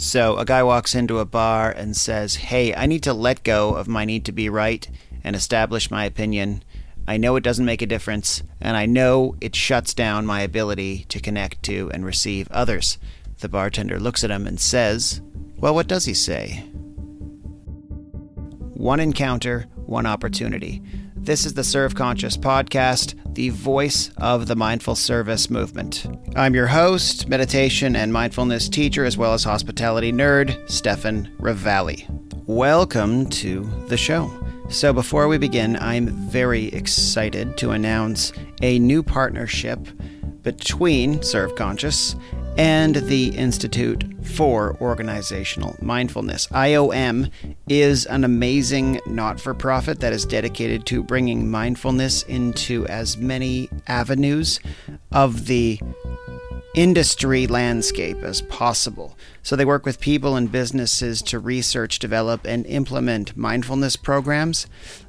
So 0.00 0.38
a 0.38 0.46
guy 0.46 0.62
walks 0.62 0.94
into 0.94 1.18
a 1.18 1.26
bar 1.26 1.70
and 1.70 1.94
says, 1.94 2.36
Hey, 2.36 2.74
I 2.74 2.86
need 2.86 3.02
to 3.02 3.12
let 3.12 3.44
go 3.44 3.74
of 3.74 3.86
my 3.86 4.06
need 4.06 4.24
to 4.24 4.32
be 4.32 4.48
right 4.48 4.88
and 5.22 5.36
establish 5.36 5.90
my 5.90 6.06
opinion. 6.06 6.64
I 7.06 7.18
know 7.18 7.36
it 7.36 7.44
doesn't 7.44 7.66
make 7.66 7.82
a 7.82 7.86
difference, 7.86 8.42
and 8.62 8.78
I 8.78 8.86
know 8.86 9.36
it 9.42 9.54
shuts 9.54 9.92
down 9.92 10.24
my 10.24 10.40
ability 10.40 11.04
to 11.10 11.20
connect 11.20 11.62
to 11.64 11.90
and 11.92 12.02
receive 12.02 12.50
others. 12.50 12.96
The 13.40 13.50
bartender 13.50 14.00
looks 14.00 14.24
at 14.24 14.30
him 14.30 14.46
and 14.46 14.58
says, 14.58 15.20
Well, 15.58 15.74
what 15.74 15.86
does 15.86 16.06
he 16.06 16.14
say? 16.14 16.64
One 18.72 19.00
encounter, 19.00 19.66
one 19.84 20.06
opportunity. 20.06 20.82
This 21.22 21.44
is 21.44 21.52
the 21.52 21.62
Serve 21.62 21.94
Conscious 21.94 22.34
podcast, 22.38 23.14
the 23.34 23.50
voice 23.50 24.10
of 24.16 24.46
the 24.46 24.56
mindful 24.56 24.94
service 24.94 25.50
movement. 25.50 26.06
I'm 26.34 26.54
your 26.54 26.66
host, 26.66 27.28
meditation 27.28 27.94
and 27.94 28.10
mindfulness 28.10 28.70
teacher, 28.70 29.04
as 29.04 29.18
well 29.18 29.34
as 29.34 29.44
hospitality 29.44 30.12
nerd, 30.12 30.68
Stefan 30.70 31.30
Ravalli. 31.38 32.08
Welcome 32.46 33.28
to 33.30 33.70
the 33.88 33.98
show. 33.98 34.32
So, 34.70 34.94
before 34.94 35.28
we 35.28 35.36
begin, 35.36 35.76
I'm 35.76 36.08
very 36.30 36.68
excited 36.68 37.58
to 37.58 37.72
announce 37.72 38.32
a 38.62 38.78
new 38.78 39.02
partnership 39.02 39.78
between 40.42 41.22
Serve 41.22 41.54
Conscious 41.54 42.16
and 42.60 42.96
the 42.96 43.28
Institute 43.28 44.04
for 44.22 44.76
Organizational 44.82 45.78
Mindfulness. 45.80 46.46
IOM 46.48 47.30
is 47.70 48.04
an 48.04 48.22
amazing 48.22 49.00
not 49.06 49.40
for 49.40 49.54
profit 49.54 50.00
that 50.00 50.12
is 50.12 50.26
dedicated 50.26 50.84
to 50.84 51.02
bringing 51.02 51.50
mindfulness 51.50 52.22
into 52.24 52.86
as 52.88 53.16
many 53.16 53.70
avenues 53.86 54.60
of 55.10 55.46
the 55.46 55.80
industry 56.74 57.46
landscape 57.46 58.18
as 58.18 58.42
possible. 58.42 59.16
So 59.42 59.56
they 59.56 59.64
work 59.64 59.86
with 59.86 59.98
people 59.98 60.36
and 60.36 60.52
businesses 60.52 61.22
to 61.22 61.38
research, 61.38 61.98
develop, 61.98 62.46
and 62.46 62.66
implement 62.66 63.38
mindfulness 63.38 63.96
programs 63.96 64.66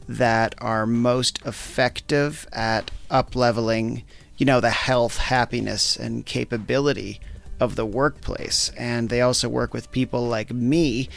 that 0.08 0.56
are 0.60 0.86
most 0.86 1.46
effective 1.46 2.48
at 2.54 2.92
upleveling, 3.10 4.04
you 4.38 4.46
know, 4.46 4.62
the 4.62 4.70
health, 4.70 5.18
happiness, 5.18 5.98
and 5.98 6.26
capability 6.26 7.20
of 7.62 7.78
the 7.78 7.86
workplace. 7.86 8.72
And 8.76 9.10
they 9.10 9.22
also 9.22 9.48
work 9.48 9.74
with 9.74 9.92
people 9.92 10.28
like 10.28 10.52
me 10.52 11.08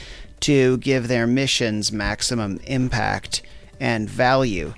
to 0.40 0.76
give 0.76 1.08
their 1.08 1.26
missions 1.26 1.90
maximum 1.90 2.60
impact 2.66 3.42
and 3.80 4.08
value 4.08 4.74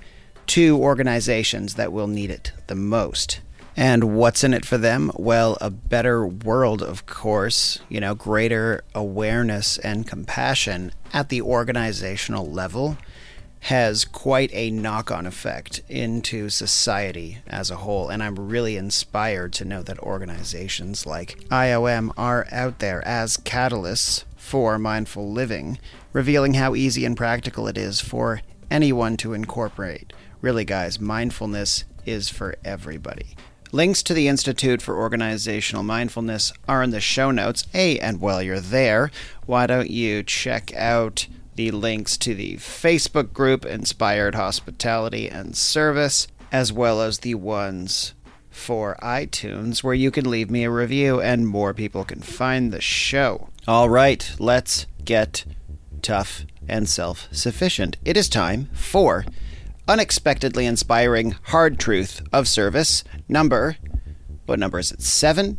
to 0.47 0.77
organizations 0.77 1.75
that 1.75 1.91
will 1.91 2.07
need 2.07 2.31
it 2.31 2.53
the 2.67 2.75
most. 2.75 3.41
And 3.75 4.15
what's 4.15 4.43
in 4.43 4.55
it 4.55 4.65
for 4.65 4.77
them? 4.79 5.11
Well, 5.15 5.57
a 5.61 5.69
better 5.69 6.25
world, 6.25 6.81
of 6.81 7.05
course, 7.05 7.79
you 7.89 7.99
know, 7.99 8.15
greater 8.15 8.83
awareness 8.95 9.77
and 9.77 10.07
compassion 10.07 10.93
at 11.13 11.29
the 11.29 11.41
organizational 11.41 12.49
level 12.49 12.97
has 13.67 14.05
quite 14.05 14.49
a 14.53 14.71
knock 14.71 15.11
on 15.11 15.25
effect 15.25 15.81
into 15.89 16.47
society 16.47 17.39
as 17.47 17.69
a 17.69 17.75
whole. 17.75 18.07
And 18.07 18.23
I'm 18.23 18.47
really 18.47 18.77
inspired 18.77 19.51
to 19.53 19.65
know 19.65 19.83
that 19.83 19.99
organizations 19.99 21.05
like 21.05 21.37
IOM 21.49 22.11
are 22.15 22.47
out 22.49 22.79
there 22.79 23.05
as 23.05 23.35
catalysts 23.35 24.23
for 24.37 24.79
mindful 24.79 25.29
living, 25.33 25.79
revealing 26.13 26.53
how 26.53 26.75
easy 26.75 27.03
and 27.03 27.17
practical 27.17 27.67
it 27.67 27.77
is 27.77 27.99
for 27.99 28.39
anyone 28.71 29.17
to 29.17 29.33
incorporate. 29.33 30.13
Really, 30.39 30.63
guys, 30.63 30.97
mindfulness 30.97 31.83
is 32.05 32.29
for 32.29 32.55
everybody. 32.63 33.35
Links 33.73 34.01
to 34.03 34.13
the 34.13 34.29
Institute 34.29 34.81
for 34.81 34.95
Organizational 34.95 35.83
Mindfulness 35.83 36.53
are 36.69 36.81
in 36.83 36.91
the 36.91 37.01
show 37.01 37.31
notes. 37.31 37.65
Hey, 37.73 37.99
and 37.99 38.21
while 38.21 38.41
you're 38.41 38.61
there, 38.61 39.11
why 39.45 39.67
don't 39.67 39.91
you 39.91 40.23
check 40.23 40.73
out 40.73 41.27
the 41.57 41.71
links 41.71 42.17
to 42.19 42.35
the 42.35 42.55
Facebook 42.57 43.33
group 43.33 43.65
Inspired 43.65 44.35
Hospitality 44.35 45.27
and 45.27 45.57
Service, 45.57 46.27
as 46.51 46.71
well 46.71 47.01
as 47.01 47.19
the 47.19 47.33
ones 47.33 48.13
for 48.49 48.95
iTunes, 49.01 49.83
where 49.83 49.95
you 49.95 50.11
can 50.11 50.29
leave 50.29 50.51
me 50.51 50.63
a 50.63 50.71
review 50.71 51.19
and 51.19 51.47
more 51.47 51.73
people 51.73 52.05
can 52.05 52.21
find 52.21 52.71
the 52.71 52.79
show. 52.79 53.49
All 53.67 53.89
right, 53.89 54.31
let's 54.39 54.85
get 55.03 55.45
tough 56.01 56.45
and 56.69 56.87
self 56.87 57.27
sufficient. 57.31 57.97
It 58.05 58.15
is 58.15 58.29
time 58.29 58.69
for 58.73 59.25
unexpectedly 59.87 60.65
inspiring 60.65 61.35
hard 61.45 61.79
truth 61.79 62.21
of 62.31 62.47
service 62.47 63.03
number. 63.27 63.77
What 64.45 64.59
number 64.59 64.77
is 64.77 64.91
it? 64.91 65.01
Seven? 65.01 65.57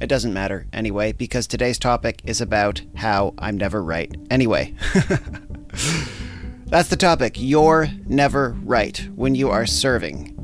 It 0.00 0.08
doesn't 0.08 0.32
matter 0.32 0.66
anyway, 0.72 1.12
because 1.12 1.46
today's 1.46 1.78
topic 1.78 2.22
is 2.24 2.40
about 2.40 2.80
how 2.96 3.34
I'm 3.38 3.58
never 3.58 3.82
right. 3.82 4.14
Anyway, 4.30 4.74
that's 6.66 6.88
the 6.88 6.96
topic. 6.96 7.34
You're 7.36 7.88
never 8.06 8.56
right 8.64 9.08
when 9.14 9.34
you 9.34 9.50
are 9.50 9.66
serving. 9.66 10.36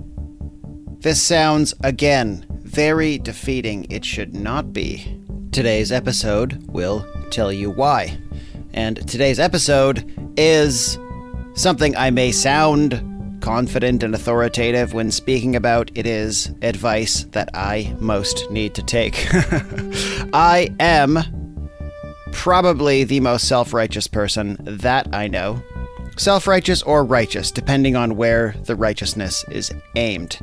This 1.00 1.22
sounds, 1.22 1.72
again, 1.82 2.44
very 2.50 3.16
defeating. 3.18 3.86
It 3.90 4.04
should 4.04 4.34
not 4.34 4.74
be. 4.74 5.18
Today's 5.52 5.90
episode 5.90 6.62
will 6.68 7.06
tell 7.30 7.50
you 7.50 7.70
why. 7.70 8.18
And 8.74 9.08
today's 9.08 9.40
episode 9.40 10.12
is 10.36 10.98
something 11.54 11.96
I 11.96 12.10
may 12.10 12.30
sound 12.30 13.00
confident 13.46 14.02
and 14.02 14.12
authoritative 14.12 14.92
when 14.92 15.08
speaking 15.08 15.54
about, 15.54 15.88
it 15.94 16.04
is 16.04 16.52
advice 16.62 17.22
that 17.30 17.48
I 17.54 17.94
most 18.00 18.50
need 18.50 18.74
to 18.74 18.82
take. 18.82 19.28
I 20.32 20.74
am 20.80 21.68
probably 22.32 23.04
the 23.04 23.20
most 23.20 23.46
self 23.46 23.72
righteous 23.72 24.08
person 24.08 24.56
that 24.62 25.14
I 25.14 25.28
know. 25.28 25.62
Self 26.16 26.48
righteous 26.48 26.82
or 26.82 27.04
righteous, 27.04 27.52
depending 27.52 27.94
on 27.94 28.16
where 28.16 28.56
the 28.64 28.74
righteousness 28.74 29.44
is 29.48 29.72
aimed. 29.94 30.40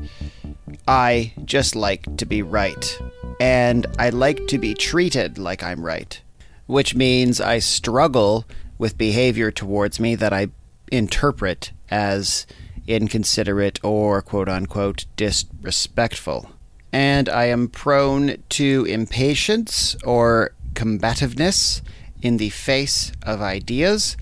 I 0.88 1.34
just 1.44 1.76
like 1.76 2.16
to 2.16 2.26
be 2.26 2.42
right. 2.42 3.02
And 3.42 3.86
I 4.00 4.12
like 4.12 4.48
to 4.48 4.58
be 4.58 4.74
treated 4.74 5.38
like 5.38 5.62
I'm 5.62 5.86
right. 5.86 6.22
Which 6.68 6.96
means 6.96 7.42
I 7.42 7.60
struggle 7.60 8.46
with 8.78 8.98
behavior 8.98 9.52
towards 9.52 10.00
me 10.00 10.16
that 10.16 10.32
I 10.32 10.48
interpret 10.90 11.74
as 11.92 12.48
inconsiderate, 12.88 13.80
or 13.84 14.22
quote 14.22 14.50
unquote 14.50 15.06
disrespectful. 15.16 16.52
And 16.92 17.28
I 17.28 17.46
am 17.46 17.70
prone 17.70 18.44
to 18.50 18.86
impatience 18.86 19.96
or 20.04 20.54
combativeness 20.76 21.82
in 22.22 22.38
the 22.38 22.50
face 22.50 23.12
of 23.24 23.42
ideas 23.42 24.16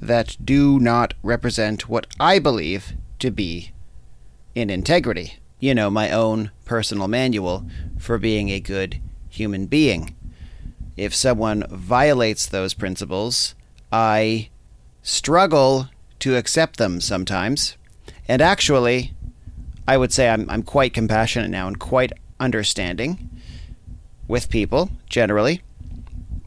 that 0.00 0.36
do 0.42 0.78
not 0.78 1.14
represent 1.22 1.88
what 1.88 2.06
I 2.18 2.38
believe 2.38 2.94
to 3.18 3.30
be 3.30 3.72
in 4.54 4.70
integrity. 4.70 5.38
You 5.58 5.74
know, 5.74 5.90
my 5.90 6.10
own 6.10 6.50
personal 6.64 7.08
manual 7.08 7.66
for 7.98 8.18
being 8.18 8.48
a 8.48 8.60
good 8.60 9.00
human 9.28 9.66
being. 9.66 10.16
If 10.96 11.14
someone 11.14 11.64
violates 11.70 12.46
those 12.46 12.74
principles, 12.74 13.54
I 13.92 14.50
struggle 15.02 15.88
to 16.20 16.36
accept 16.36 16.76
them 16.76 17.00
sometimes. 17.00 17.76
And 18.30 18.40
actually, 18.40 19.12
I 19.88 19.96
would 19.96 20.12
say 20.12 20.28
I'm, 20.28 20.48
I'm 20.48 20.62
quite 20.62 20.94
compassionate 20.94 21.50
now 21.50 21.66
and 21.66 21.80
quite 21.80 22.12
understanding 22.38 23.28
with 24.28 24.48
people 24.48 24.92
generally. 25.08 25.62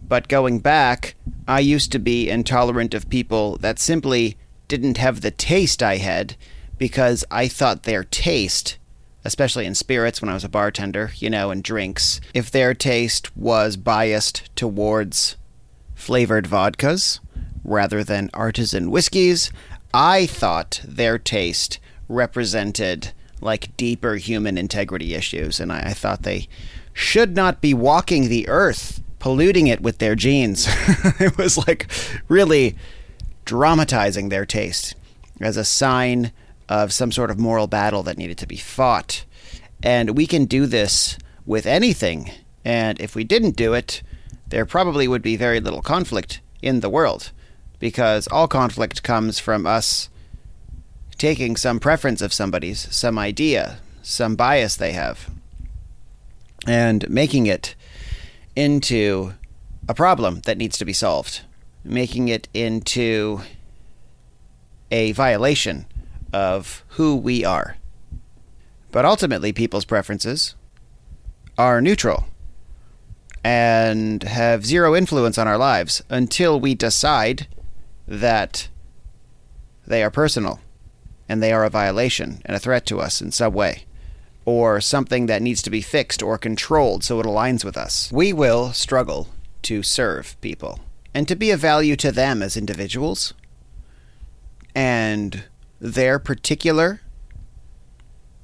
But 0.01 0.29
going 0.29 0.59
back, 0.59 1.15
I 1.45 1.59
used 1.59 1.91
to 1.91 1.99
be 1.99 2.29
intolerant 2.29 2.93
of 2.93 3.09
people 3.09 3.57
that 3.57 3.79
simply 3.79 4.37
didn't 4.69 4.95
have 4.95 5.19
the 5.19 5.31
taste 5.31 5.83
I 5.83 5.97
had 5.97 6.37
because 6.77 7.25
I 7.29 7.49
thought 7.49 7.83
their 7.83 8.05
taste, 8.05 8.77
especially 9.25 9.65
in 9.65 9.75
spirits 9.75 10.21
when 10.21 10.29
I 10.29 10.35
was 10.35 10.45
a 10.45 10.49
bartender, 10.49 11.11
you 11.17 11.29
know, 11.29 11.51
and 11.51 11.61
drinks, 11.61 12.21
if 12.33 12.49
their 12.49 12.73
taste 12.73 13.35
was 13.35 13.75
biased 13.75 14.55
towards 14.55 15.35
flavored 15.95 16.45
vodkas 16.45 17.19
rather 17.65 18.05
than 18.05 18.29
artisan 18.33 18.89
whiskeys, 18.89 19.51
I 19.93 20.25
thought 20.25 20.81
their 20.83 21.19
taste 21.19 21.79
represented 22.09 23.13
like 23.41 23.75
deeper 23.77 24.15
human 24.15 24.57
integrity 24.57 25.13
issues, 25.13 25.59
and 25.59 25.71
I, 25.71 25.79
I 25.79 25.93
thought 25.93 26.23
they 26.23 26.47
should 26.93 27.35
not 27.35 27.61
be 27.61 27.73
walking 27.73 28.29
the 28.29 28.47
earth, 28.47 29.01
polluting 29.19 29.67
it 29.67 29.81
with 29.81 29.99
their 29.99 30.15
genes. 30.15 30.67
it 31.19 31.37
was 31.37 31.57
like 31.67 31.91
really 32.27 32.75
dramatizing 33.45 34.29
their 34.29 34.45
taste 34.45 34.95
as 35.41 35.57
a 35.57 35.65
sign 35.65 36.31
of 36.69 36.93
some 36.93 37.11
sort 37.11 37.29
of 37.29 37.39
moral 37.39 37.67
battle 37.67 38.03
that 38.03 38.17
needed 38.17 38.37
to 38.37 38.47
be 38.47 38.57
fought. 38.57 39.25
And 39.83 40.15
we 40.17 40.25
can 40.25 40.45
do 40.45 40.65
this 40.65 41.17
with 41.45 41.65
anything. 41.65 42.31
And 42.63 42.99
if 43.01 43.15
we 43.15 43.25
didn't 43.25 43.57
do 43.57 43.73
it, 43.73 44.01
there 44.47 44.65
probably 44.65 45.07
would 45.07 45.21
be 45.21 45.35
very 45.35 45.59
little 45.59 45.81
conflict 45.81 46.39
in 46.61 46.79
the 46.79 46.89
world 46.89 47.31
because 47.83 48.29
all 48.29 48.47
conflict 48.47 49.03
comes 49.03 49.39
from 49.39 49.67
us 49.67 50.07
taking 51.17 51.57
some 51.57 51.81
preference 51.81 52.21
of 52.21 52.31
somebody's, 52.31 52.87
some 52.95 53.19
idea, 53.19 53.77
some 54.01 54.37
bias 54.37 54.77
they 54.77 54.93
have, 54.93 55.29
and 56.65 57.09
making 57.09 57.45
it 57.45 57.75
into 58.55 59.33
a 59.89 59.93
problem 59.93 60.39
that 60.45 60.57
needs 60.57 60.77
to 60.77 60.85
be 60.85 60.93
solved, 60.93 61.41
making 61.83 62.29
it 62.29 62.47
into 62.53 63.41
a 64.89 65.11
violation 65.11 65.85
of 66.31 66.85
who 66.91 67.13
we 67.13 67.43
are. 67.43 67.75
But 68.93 69.03
ultimately, 69.03 69.51
people's 69.51 69.83
preferences 69.83 70.55
are 71.57 71.81
neutral 71.81 72.27
and 73.43 74.23
have 74.23 74.65
zero 74.65 74.95
influence 74.95 75.37
on 75.37 75.49
our 75.49 75.57
lives 75.57 76.01
until 76.09 76.57
we 76.57 76.75
decide 76.75 77.45
that 78.07 78.69
they 79.85 80.03
are 80.03 80.11
personal 80.11 80.59
and 81.29 81.41
they 81.41 81.53
are 81.53 81.63
a 81.63 81.69
violation 81.69 82.41
and 82.45 82.55
a 82.55 82.59
threat 82.59 82.85
to 82.85 82.99
us 82.99 83.21
in 83.21 83.31
some 83.31 83.53
way, 83.53 83.85
or 84.45 84.81
something 84.81 85.25
that 85.27 85.41
needs 85.41 85.61
to 85.61 85.69
be 85.69 85.81
fixed 85.81 86.21
or 86.21 86.37
controlled 86.37 87.03
so 87.03 87.19
it 87.19 87.25
aligns 87.25 87.63
with 87.63 87.77
us. 87.77 88.11
We 88.11 88.33
will 88.33 88.73
struggle 88.73 89.29
to 89.63 89.81
serve 89.83 90.39
people 90.41 90.79
and 91.13 91.27
to 91.27 91.35
be 91.35 91.51
of 91.51 91.59
value 91.59 91.95
to 91.97 92.11
them 92.11 92.41
as 92.41 92.57
individuals 92.57 93.33
and 94.75 95.43
their 95.79 96.19
particular 96.19 97.01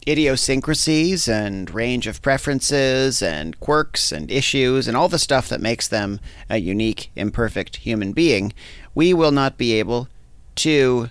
idiosyncrasies 0.08 1.28
and 1.28 1.70
range 1.74 2.08
of 2.08 2.22
preferences 2.22 3.22
and 3.22 3.60
quirks 3.60 4.12
and 4.12 4.32
issues 4.32 4.88
and 4.88 4.96
all 4.96 5.10
the 5.10 5.20
stuff 5.20 5.50
that 5.50 5.62
makes 5.62 5.88
them 5.88 6.20
a 6.50 6.58
unique, 6.58 7.12
imperfect 7.16 7.78
human 7.78 8.14
being, 8.14 8.54
we 8.96 9.14
will 9.14 9.32
not 9.32 9.58
be 9.58 9.74
able 9.74 10.08
to 10.56 11.10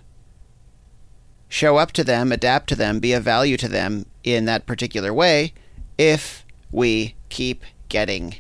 show 1.49 1.77
up 1.77 1.93
to 1.93 2.05
them, 2.05 2.33
adapt 2.33 2.69
to 2.69 2.77
them, 2.77 2.99
be 3.01 3.13
of 3.13 3.25
value 3.25 3.57
to 3.57 3.69
them 3.69 4.07
in 4.25 4.45
that 4.45 4.67
particular 4.67 5.13
way 5.13 5.53
if 5.97 6.45
we 6.71 7.15
keep 7.29 7.65
getting 7.89 8.37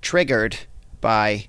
triggered 0.00 0.58
by 1.00 1.46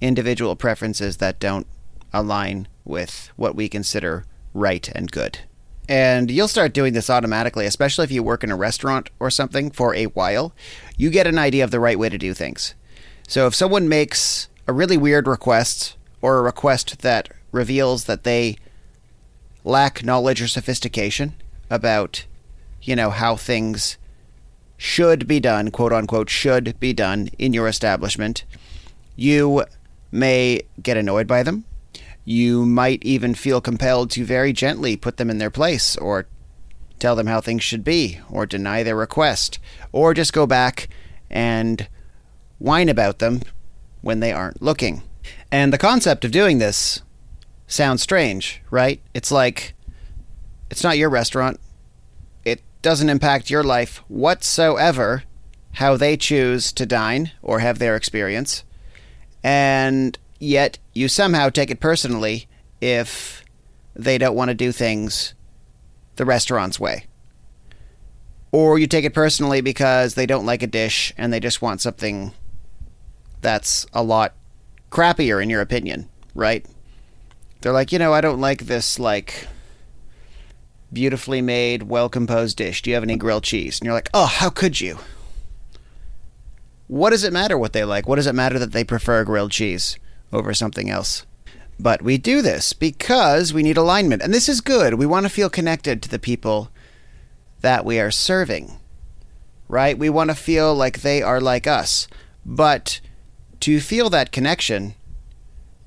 individual 0.00 0.56
preferences 0.56 1.16
that 1.16 1.40
don't 1.40 1.66
align 2.12 2.68
with 2.84 3.30
what 3.36 3.56
we 3.56 3.68
consider 3.68 4.24
right 4.52 4.88
and 4.94 5.10
good. 5.10 5.40
And 5.88 6.30
you'll 6.30 6.48
start 6.48 6.72
doing 6.72 6.94
this 6.94 7.10
automatically, 7.10 7.66
especially 7.66 8.04
if 8.04 8.10
you 8.10 8.22
work 8.22 8.42
in 8.42 8.50
a 8.50 8.56
restaurant 8.56 9.10
or 9.18 9.30
something 9.30 9.70
for 9.70 9.94
a 9.94 10.06
while. 10.06 10.54
You 10.96 11.10
get 11.10 11.26
an 11.26 11.38
idea 11.38 11.64
of 11.64 11.70
the 11.70 11.80
right 11.80 11.98
way 11.98 12.08
to 12.08 12.18
do 12.18 12.32
things. 12.32 12.74
So 13.28 13.46
if 13.46 13.54
someone 13.54 13.88
makes 13.88 14.48
a 14.66 14.72
really 14.72 14.96
weird 14.96 15.26
request 15.26 15.96
or 16.22 16.38
a 16.38 16.42
request 16.42 17.00
that 17.02 17.28
reveals 17.52 18.04
that 18.04 18.24
they 18.24 18.56
lack 19.62 20.02
knowledge 20.04 20.40
or 20.40 20.48
sophistication 20.48 21.34
about, 21.68 22.24
you 22.82 22.96
know, 22.96 23.10
how 23.10 23.36
things 23.36 23.98
should 24.76 25.26
be 25.26 25.40
done, 25.40 25.70
quote 25.70 25.92
unquote, 25.92 26.30
should 26.30 26.78
be 26.80 26.92
done 26.92 27.28
in 27.38 27.52
your 27.52 27.68
establishment, 27.68 28.44
you 29.16 29.64
may 30.10 30.60
get 30.82 30.96
annoyed 30.96 31.26
by 31.26 31.42
them 31.42 31.64
you 32.24 32.64
might 32.64 33.04
even 33.04 33.34
feel 33.34 33.60
compelled 33.60 34.10
to 34.10 34.24
very 34.24 34.52
gently 34.52 34.96
put 34.96 35.16
them 35.16 35.30
in 35.30 35.38
their 35.38 35.50
place 35.50 35.96
or 35.96 36.26
tell 36.98 37.14
them 37.16 37.26
how 37.26 37.40
things 37.40 37.62
should 37.62 37.84
be 37.84 38.18
or 38.30 38.46
deny 38.46 38.82
their 38.82 38.96
request 38.96 39.58
or 39.92 40.14
just 40.14 40.32
go 40.32 40.46
back 40.46 40.88
and 41.30 41.88
whine 42.58 42.88
about 42.88 43.18
them 43.18 43.42
when 44.00 44.20
they 44.20 44.32
aren't 44.32 44.62
looking. 44.62 45.02
And 45.50 45.72
the 45.72 45.78
concept 45.78 46.24
of 46.24 46.30
doing 46.30 46.58
this 46.58 47.02
sounds 47.66 48.02
strange, 48.02 48.62
right? 48.70 49.00
It's 49.12 49.30
like 49.30 49.74
it's 50.70 50.82
not 50.82 50.98
your 50.98 51.10
restaurant. 51.10 51.60
It 52.44 52.62
doesn't 52.82 53.10
impact 53.10 53.50
your 53.50 53.62
life 53.62 53.98
whatsoever 54.08 55.24
how 55.74 55.96
they 55.96 56.16
choose 56.16 56.72
to 56.72 56.86
dine 56.86 57.32
or 57.42 57.58
have 57.58 57.78
their 57.78 57.96
experience. 57.96 58.64
And 59.42 60.18
yet 60.44 60.78
you 60.92 61.08
somehow 61.08 61.48
take 61.48 61.70
it 61.70 61.80
personally 61.80 62.46
if 62.80 63.44
they 63.94 64.18
don't 64.18 64.36
want 64.36 64.50
to 64.50 64.54
do 64.54 64.72
things 64.72 65.34
the 66.16 66.24
restaurant's 66.24 66.78
way. 66.78 67.06
Or 68.52 68.78
you 68.78 68.86
take 68.86 69.04
it 69.04 69.14
personally 69.14 69.60
because 69.60 70.14
they 70.14 70.26
don't 70.26 70.46
like 70.46 70.62
a 70.62 70.68
dish 70.68 71.12
and 71.16 71.32
they 71.32 71.40
just 71.40 71.60
want 71.60 71.80
something 71.80 72.32
that's 73.40 73.86
a 73.92 74.02
lot 74.02 74.34
crappier 74.90 75.42
in 75.42 75.50
your 75.50 75.60
opinion, 75.60 76.08
right? 76.34 76.64
They're 77.60 77.72
like, 77.72 77.90
you 77.90 77.98
know, 77.98 78.12
I 78.12 78.20
don't 78.20 78.40
like 78.40 78.66
this 78.66 78.98
like 78.98 79.48
beautifully 80.92 81.42
made, 81.42 81.84
well 81.84 82.08
composed 82.08 82.56
dish. 82.56 82.82
Do 82.82 82.90
you 82.90 82.94
have 82.94 83.02
any 83.02 83.16
grilled 83.16 83.42
cheese? 83.42 83.80
And 83.80 83.86
you're 83.86 83.94
like, 83.94 84.10
oh, 84.14 84.26
how 84.26 84.50
could 84.50 84.80
you? 84.80 84.98
What 86.86 87.10
does 87.10 87.24
it 87.24 87.32
matter 87.32 87.58
what 87.58 87.72
they 87.72 87.84
like? 87.84 88.06
What 88.06 88.16
does 88.16 88.26
it 88.26 88.34
matter 88.34 88.58
that 88.58 88.72
they 88.72 88.84
prefer 88.84 89.24
grilled 89.24 89.50
cheese? 89.50 89.98
Over 90.34 90.52
something 90.52 90.90
else. 90.90 91.24
But 91.78 92.02
we 92.02 92.18
do 92.18 92.42
this 92.42 92.72
because 92.72 93.54
we 93.54 93.62
need 93.62 93.76
alignment. 93.76 94.22
And 94.22 94.32
this 94.32 94.48
is 94.48 94.60
good. 94.60 94.94
We 94.94 95.06
want 95.06 95.24
to 95.24 95.30
feel 95.30 95.48
connected 95.48 96.02
to 96.02 96.08
the 96.08 96.18
people 96.18 96.70
that 97.60 97.84
we 97.84 97.98
are 97.98 98.10
serving, 98.10 98.78
right? 99.68 99.96
We 99.96 100.10
want 100.10 100.30
to 100.30 100.36
feel 100.36 100.74
like 100.74 101.00
they 101.00 101.22
are 101.22 101.40
like 101.40 101.66
us. 101.66 102.06
But 102.44 103.00
to 103.60 103.80
feel 103.80 104.10
that 104.10 104.32
connection, 104.32 104.94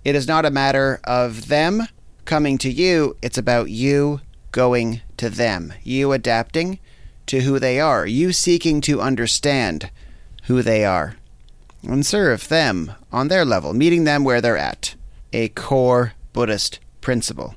it 0.04 0.16
is 0.16 0.28
not 0.28 0.46
a 0.46 0.52
matter 0.52 1.00
of 1.04 1.48
them 1.48 1.84
coming 2.26 2.58
to 2.58 2.72
you, 2.72 3.16
it's 3.22 3.38
about 3.38 3.70
you 3.70 4.22
going 4.52 5.02
to 5.18 5.30
them, 5.30 5.74
you 5.84 6.12
adapting 6.12 6.80
to 7.28 7.42
who 7.42 7.60
they 7.60 7.80
are, 7.80 8.06
you 8.06 8.34
seeking 8.34 8.82
to 8.82 9.02
understand 9.02 9.90
who 10.44 10.62
they 10.62 10.84
are 10.84 11.16
and 11.84 12.06
serve 12.06 12.48
them 12.48 12.94
on 13.12 13.28
their 13.28 13.46
level, 13.46 13.74
meeting 13.74 14.04
them 14.04 14.24
where 14.24 14.42
they're 14.42 14.58
at. 14.58 14.96
A 15.34 15.50
core 15.50 16.14
Buddhist 16.34 16.80
principle, 17.02 17.56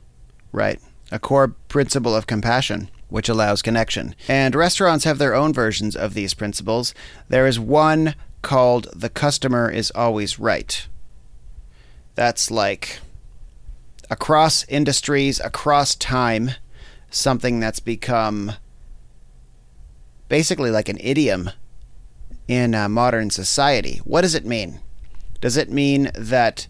right? 0.52 0.80
A 1.10 1.18
core 1.18 1.48
principle 1.68 2.14
of 2.14 2.26
compassion, 2.26 2.90
which 3.08 3.28
allows 3.28 3.62
connection. 3.62 4.14
And 4.28 4.54
restaurants 4.54 5.04
have 5.04 5.18
their 5.18 5.34
own 5.34 5.52
versions 5.52 5.96
of 5.96 6.14
these 6.14 6.34
principles. 6.34 6.94
There 7.28 7.46
is 7.46 7.58
one 7.58 8.14
called 8.42 8.88
The 8.94 9.10
Customer 9.10 9.70
is 9.70 9.90
Always 9.92 10.38
Right. 10.38 10.86
That's 12.14 12.50
like 12.50 13.00
across 14.10 14.64
industries, 14.68 15.40
across 15.40 15.94
time, 15.94 16.52
something 17.10 17.60
that's 17.60 17.80
become 17.80 18.52
basically 20.28 20.70
like 20.70 20.88
an 20.88 20.98
idiom 21.00 21.50
in 22.50 22.74
uh, 22.74 22.88
modern 22.88 23.30
society. 23.30 24.00
What 24.02 24.22
does 24.22 24.34
it 24.34 24.44
mean? 24.44 24.80
Does 25.40 25.56
it 25.56 25.70
mean 25.70 26.10
that 26.16 26.66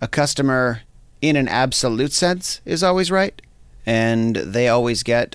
a 0.00 0.06
customer, 0.06 0.82
in 1.20 1.34
an 1.34 1.48
absolute 1.48 2.12
sense, 2.12 2.60
is 2.64 2.84
always 2.84 3.10
right 3.10 3.42
and 3.84 4.36
they 4.36 4.68
always 4.68 5.02
get 5.02 5.34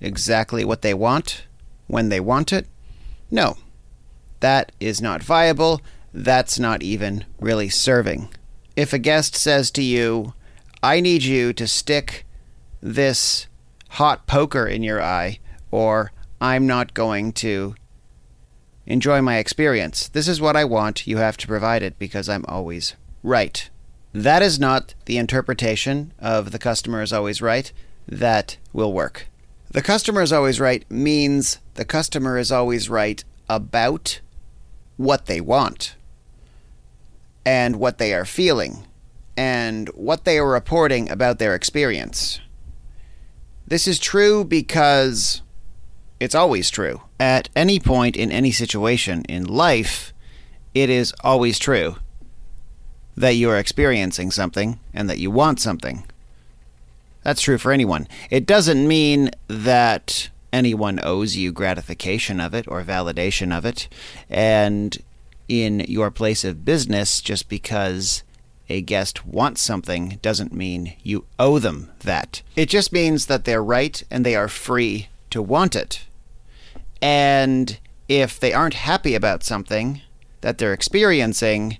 exactly 0.00 0.64
what 0.64 0.82
they 0.82 0.92
want 0.92 1.44
when 1.86 2.08
they 2.08 2.18
want 2.18 2.52
it? 2.52 2.66
No. 3.30 3.56
That 4.40 4.72
is 4.80 5.00
not 5.00 5.22
viable. 5.22 5.80
That's 6.12 6.58
not 6.58 6.82
even 6.82 7.24
really 7.38 7.68
serving. 7.68 8.28
If 8.74 8.92
a 8.92 8.98
guest 8.98 9.36
says 9.36 9.70
to 9.72 9.82
you, 9.82 10.34
I 10.82 10.98
need 10.98 11.22
you 11.22 11.52
to 11.52 11.68
stick 11.68 12.26
this 12.80 13.46
hot 13.90 14.26
poker 14.26 14.66
in 14.66 14.82
your 14.82 15.00
eye, 15.00 15.38
or 15.70 16.10
I'm 16.40 16.66
not 16.66 16.92
going 16.92 17.32
to 17.34 17.76
Enjoy 18.86 19.22
my 19.22 19.38
experience. 19.38 20.08
This 20.08 20.28
is 20.28 20.40
what 20.40 20.56
I 20.56 20.64
want. 20.64 21.06
You 21.06 21.18
have 21.18 21.36
to 21.38 21.46
provide 21.46 21.82
it 21.82 21.98
because 21.98 22.28
I'm 22.28 22.44
always 22.48 22.94
right. 23.22 23.68
That 24.12 24.42
is 24.42 24.58
not 24.58 24.94
the 25.06 25.18
interpretation 25.18 26.12
of 26.18 26.50
the 26.50 26.58
customer 26.58 27.00
is 27.02 27.12
always 27.12 27.40
right 27.40 27.72
that 28.08 28.58
will 28.72 28.92
work. 28.92 29.28
The 29.70 29.82
customer 29.82 30.20
is 30.20 30.32
always 30.32 30.60
right 30.60 30.84
means 30.90 31.58
the 31.74 31.84
customer 31.84 32.36
is 32.36 32.52
always 32.52 32.90
right 32.90 33.24
about 33.48 34.20
what 34.96 35.26
they 35.26 35.40
want 35.40 35.94
and 37.46 37.76
what 37.76 37.98
they 37.98 38.12
are 38.12 38.24
feeling 38.24 38.86
and 39.36 39.88
what 39.90 40.24
they 40.24 40.38
are 40.38 40.50
reporting 40.50 41.10
about 41.10 41.38
their 41.38 41.54
experience. 41.54 42.40
This 43.66 43.88
is 43.88 43.98
true 43.98 44.44
because 44.44 45.40
it's 46.22 46.36
always 46.36 46.70
true. 46.70 47.02
At 47.18 47.48
any 47.56 47.80
point 47.80 48.16
in 48.16 48.30
any 48.30 48.52
situation 48.52 49.24
in 49.28 49.44
life, 49.44 50.12
it 50.72 50.88
is 50.88 51.12
always 51.24 51.58
true 51.58 51.96
that 53.16 53.34
you 53.34 53.50
are 53.50 53.58
experiencing 53.58 54.30
something 54.30 54.78
and 54.94 55.10
that 55.10 55.18
you 55.18 55.32
want 55.32 55.58
something. 55.58 56.04
That's 57.24 57.42
true 57.42 57.58
for 57.58 57.72
anyone. 57.72 58.06
It 58.30 58.46
doesn't 58.46 58.86
mean 58.86 59.30
that 59.48 60.30
anyone 60.52 61.00
owes 61.02 61.36
you 61.36 61.50
gratification 61.50 62.38
of 62.38 62.54
it 62.54 62.68
or 62.68 62.84
validation 62.84 63.56
of 63.56 63.64
it. 63.64 63.88
And 64.30 64.96
in 65.48 65.80
your 65.80 66.12
place 66.12 66.44
of 66.44 66.64
business, 66.64 67.20
just 67.20 67.48
because 67.48 68.22
a 68.68 68.80
guest 68.80 69.26
wants 69.26 69.60
something 69.60 70.20
doesn't 70.22 70.52
mean 70.52 70.94
you 71.02 71.24
owe 71.40 71.58
them 71.58 71.90
that. 72.00 72.42
It 72.54 72.68
just 72.68 72.92
means 72.92 73.26
that 73.26 73.44
they're 73.44 73.62
right 73.62 74.00
and 74.08 74.24
they 74.24 74.36
are 74.36 74.48
free 74.48 75.08
to 75.30 75.42
want 75.42 75.74
it. 75.74 76.06
And 77.02 77.78
if 78.08 78.40
they 78.40 78.54
aren't 78.54 78.74
happy 78.74 79.14
about 79.14 79.42
something 79.42 80.00
that 80.40 80.58
they're 80.58 80.72
experiencing, 80.72 81.78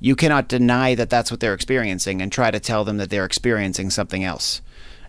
you 0.00 0.16
cannot 0.16 0.48
deny 0.48 0.94
that 0.94 1.10
that's 1.10 1.30
what 1.30 1.40
they're 1.40 1.54
experiencing 1.54 2.22
and 2.22 2.32
try 2.32 2.50
to 2.50 2.58
tell 2.58 2.84
them 2.84 2.96
that 2.96 3.10
they're 3.10 3.24
experiencing 3.24 3.90
something 3.90 4.24
else. 4.24 4.62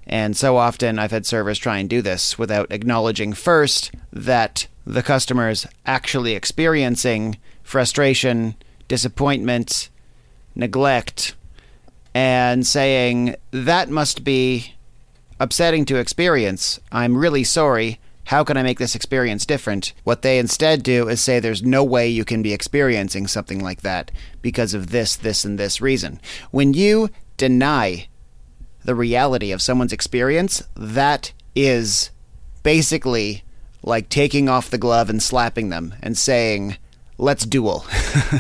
And 0.06 0.36
so 0.36 0.58
often 0.58 1.00
I've 1.00 1.12
had 1.12 1.26
servers 1.26 1.60
try 1.60 1.78
and 1.78 1.90
do 1.90 2.02
this 2.02 2.38
without 2.38 2.72
acknowledging 2.72 3.34
first 3.34 3.92
that 4.12 4.68
the 4.86 5.04
customer 5.04 5.50
is 5.50 5.68
actually 5.86 6.34
experiencing 6.34 7.38
frustration, 7.64 8.56
disappointment, 8.88 9.90
neglect, 10.56 11.36
and 12.16 12.66
saying, 12.66 13.36
that 13.52 13.90
must 13.90 14.24
be 14.24 14.74
upsetting 15.40 15.86
to 15.86 15.98
experience. 15.98 16.80
I'm 16.92 17.16
really 17.16 17.44
sorry. 17.44 18.00
How 18.30 18.44
can 18.44 18.58
I 18.58 18.62
make 18.62 18.78
this 18.78 18.94
experience 18.94 19.44
different? 19.44 19.92
What 20.04 20.22
they 20.22 20.38
instead 20.38 20.84
do 20.84 21.08
is 21.08 21.20
say 21.20 21.40
there's 21.40 21.64
no 21.64 21.84
way 21.84 22.08
you 22.08 22.24
can 22.24 22.44
be 22.44 22.54
experiencing 22.54 23.26
something 23.26 23.60
like 23.60 23.82
that 23.82 24.12
because 24.44 24.76
of 24.76 24.92
this, 24.92 25.16
this, 25.16 25.44
and 25.44 25.58
this 25.58 25.82
reason. 25.82 26.22
When 26.52 26.76
you 26.76 27.10
deny 27.38 28.08
the 28.86 28.94
reality 28.94 29.52
of 29.52 29.64
someone's 29.64 29.92
experience, 29.92 30.62
that 30.76 31.34
is 31.56 32.12
basically 32.62 33.44
like 33.82 34.10
taking 34.10 34.48
off 34.48 34.70
the 34.70 34.78
glove 34.78 35.10
and 35.10 35.24
slapping 35.24 35.70
them 35.70 35.96
and 36.00 36.16
saying, 36.16 36.78
let's 37.18 37.48
duel. 37.48 37.84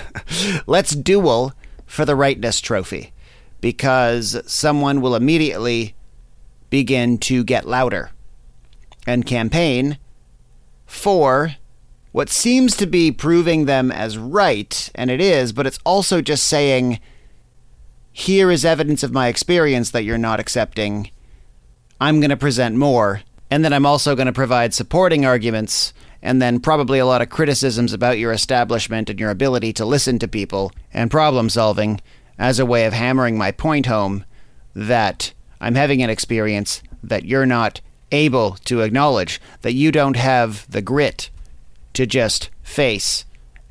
let's 0.67 0.91
duel 0.91 1.51
for 1.87 2.05
the 2.05 2.15
rightness 2.15 2.61
trophy 2.61 3.11
because 3.59 4.39
someone 4.45 5.01
will 5.01 5.15
immediately 5.15 5.95
begin 6.69 7.17
to 7.17 7.43
get 7.43 7.67
louder 7.67 8.11
and 9.09 9.25
campaign 9.25 9.97
for 10.85 11.55
what 12.11 12.29
seems 12.29 12.75
to 12.77 12.87
be 12.87 13.11
proving 13.11 13.65
them 13.65 13.91
as 13.91 14.17
right, 14.17 14.89
and 14.95 15.11
it 15.11 15.21
is, 15.21 15.51
but 15.53 15.67
it's 15.67 15.79
also 15.85 16.21
just 16.21 16.47
saying, 16.47 16.99
here 18.11 18.49
is 18.49 18.65
evidence 18.65 19.03
of 19.03 19.11
my 19.11 19.27
experience 19.27 19.91
that 19.91 20.03
you're 20.03 20.17
not 20.17 20.39
accepting. 20.39 21.11
I'm 22.01 22.19
going 22.19 22.31
to 22.31 22.37
present 22.37 22.75
more, 22.75 23.21
and 23.51 23.63
then 23.63 23.73
I'm 23.73 23.85
also 23.85 24.15
going 24.15 24.25
to 24.25 24.33
provide 24.33 24.73
supporting 24.73 25.25
arguments, 25.25 25.93
and 26.21 26.41
then 26.41 26.59
probably 26.59 26.99
a 26.99 27.05
lot 27.05 27.21
of 27.21 27.29
criticisms 27.29 27.93
about 27.93 28.17
your 28.17 28.31
establishment 28.31 29.09
and 29.09 29.19
your 29.19 29.29
ability 29.29 29.73
to 29.73 29.85
listen 29.85 30.19
to 30.19 30.27
people 30.27 30.71
and 30.93 31.11
problem 31.11 31.49
solving 31.49 32.01
as 32.37 32.59
a 32.59 32.65
way 32.65 32.85
of 32.85 32.93
hammering 32.93 33.37
my 33.37 33.51
point 33.51 33.85
home 33.85 34.25
that 34.73 35.33
I'm 35.61 35.75
having 35.75 36.01
an 36.01 36.09
experience 36.09 36.81
that 37.03 37.25
you're 37.25 37.45
not 37.45 37.81
able 38.11 38.51
to 38.65 38.81
acknowledge, 38.81 39.41
that 39.61 39.73
you 39.73 39.91
don't 39.91 40.15
have 40.15 40.69
the 40.69 40.81
grit 40.81 41.29
to 41.93 42.05
just 42.05 42.49
face 42.63 43.25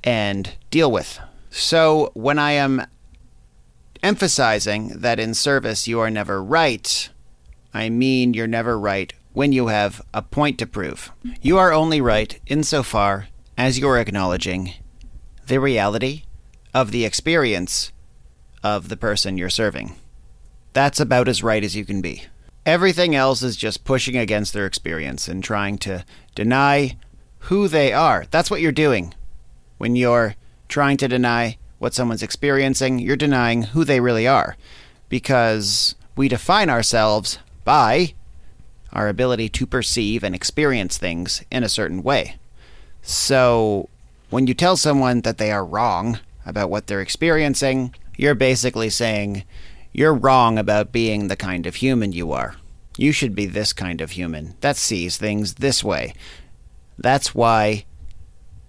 and 0.04 0.54
deal 0.70 0.90
with. 0.90 1.18
So 1.50 2.10
when 2.14 2.38
I 2.38 2.52
am 2.52 2.86
emphasizing 4.02 5.00
that 5.00 5.18
in 5.18 5.34
service 5.34 5.88
you 5.88 6.00
are 6.00 6.10
never 6.10 6.42
right, 6.42 7.08
I 7.74 7.88
mean 7.88 8.34
you're 8.34 8.46
never 8.46 8.78
right 8.78 9.12
when 9.32 9.52
you 9.52 9.68
have 9.68 10.02
a 10.12 10.22
point 10.22 10.58
to 10.58 10.66
prove. 10.66 11.12
You 11.40 11.58
are 11.58 11.72
only 11.72 12.00
right 12.00 12.38
insofar 12.46 13.28
as 13.56 13.78
you're 13.78 13.98
acknowledging 13.98 14.74
the 15.46 15.58
reality 15.58 16.24
of 16.74 16.90
the 16.90 17.04
experience 17.04 17.92
of 18.62 18.88
the 18.88 18.96
person 18.96 19.38
you're 19.38 19.50
serving. 19.50 19.96
That's 20.72 21.00
about 21.00 21.28
as 21.28 21.42
right 21.42 21.64
as 21.64 21.74
you 21.74 21.84
can 21.84 22.00
be. 22.00 22.24
Everything 22.68 23.14
else 23.14 23.42
is 23.42 23.56
just 23.56 23.82
pushing 23.84 24.14
against 24.14 24.52
their 24.52 24.66
experience 24.66 25.26
and 25.26 25.42
trying 25.42 25.78
to 25.78 26.04
deny 26.34 26.98
who 27.48 27.66
they 27.66 27.94
are. 27.94 28.26
That's 28.30 28.50
what 28.50 28.60
you're 28.60 28.72
doing. 28.72 29.14
When 29.78 29.96
you're 29.96 30.34
trying 30.68 30.98
to 30.98 31.08
deny 31.08 31.56
what 31.78 31.94
someone's 31.94 32.22
experiencing, 32.22 32.98
you're 32.98 33.16
denying 33.16 33.62
who 33.62 33.84
they 33.84 34.00
really 34.00 34.28
are. 34.28 34.58
Because 35.08 35.94
we 36.14 36.28
define 36.28 36.68
ourselves 36.68 37.38
by 37.64 38.12
our 38.92 39.08
ability 39.08 39.48
to 39.48 39.66
perceive 39.66 40.22
and 40.22 40.34
experience 40.34 40.98
things 40.98 41.42
in 41.50 41.64
a 41.64 41.70
certain 41.70 42.02
way. 42.02 42.36
So, 43.00 43.88
when 44.28 44.46
you 44.46 44.52
tell 44.52 44.76
someone 44.76 45.22
that 45.22 45.38
they 45.38 45.50
are 45.50 45.64
wrong 45.64 46.18
about 46.44 46.68
what 46.68 46.86
they're 46.86 47.00
experiencing, 47.00 47.94
you're 48.18 48.34
basically 48.34 48.90
saying, 48.90 49.44
you're 49.98 50.14
wrong 50.14 50.58
about 50.58 50.92
being 50.92 51.26
the 51.26 51.34
kind 51.34 51.66
of 51.66 51.74
human 51.74 52.12
you 52.12 52.30
are. 52.30 52.54
You 52.96 53.10
should 53.10 53.34
be 53.34 53.46
this 53.46 53.72
kind 53.72 54.00
of 54.00 54.12
human 54.12 54.54
that 54.60 54.76
sees 54.76 55.16
things 55.16 55.54
this 55.54 55.82
way. 55.82 56.14
That's 56.96 57.34
why 57.34 57.84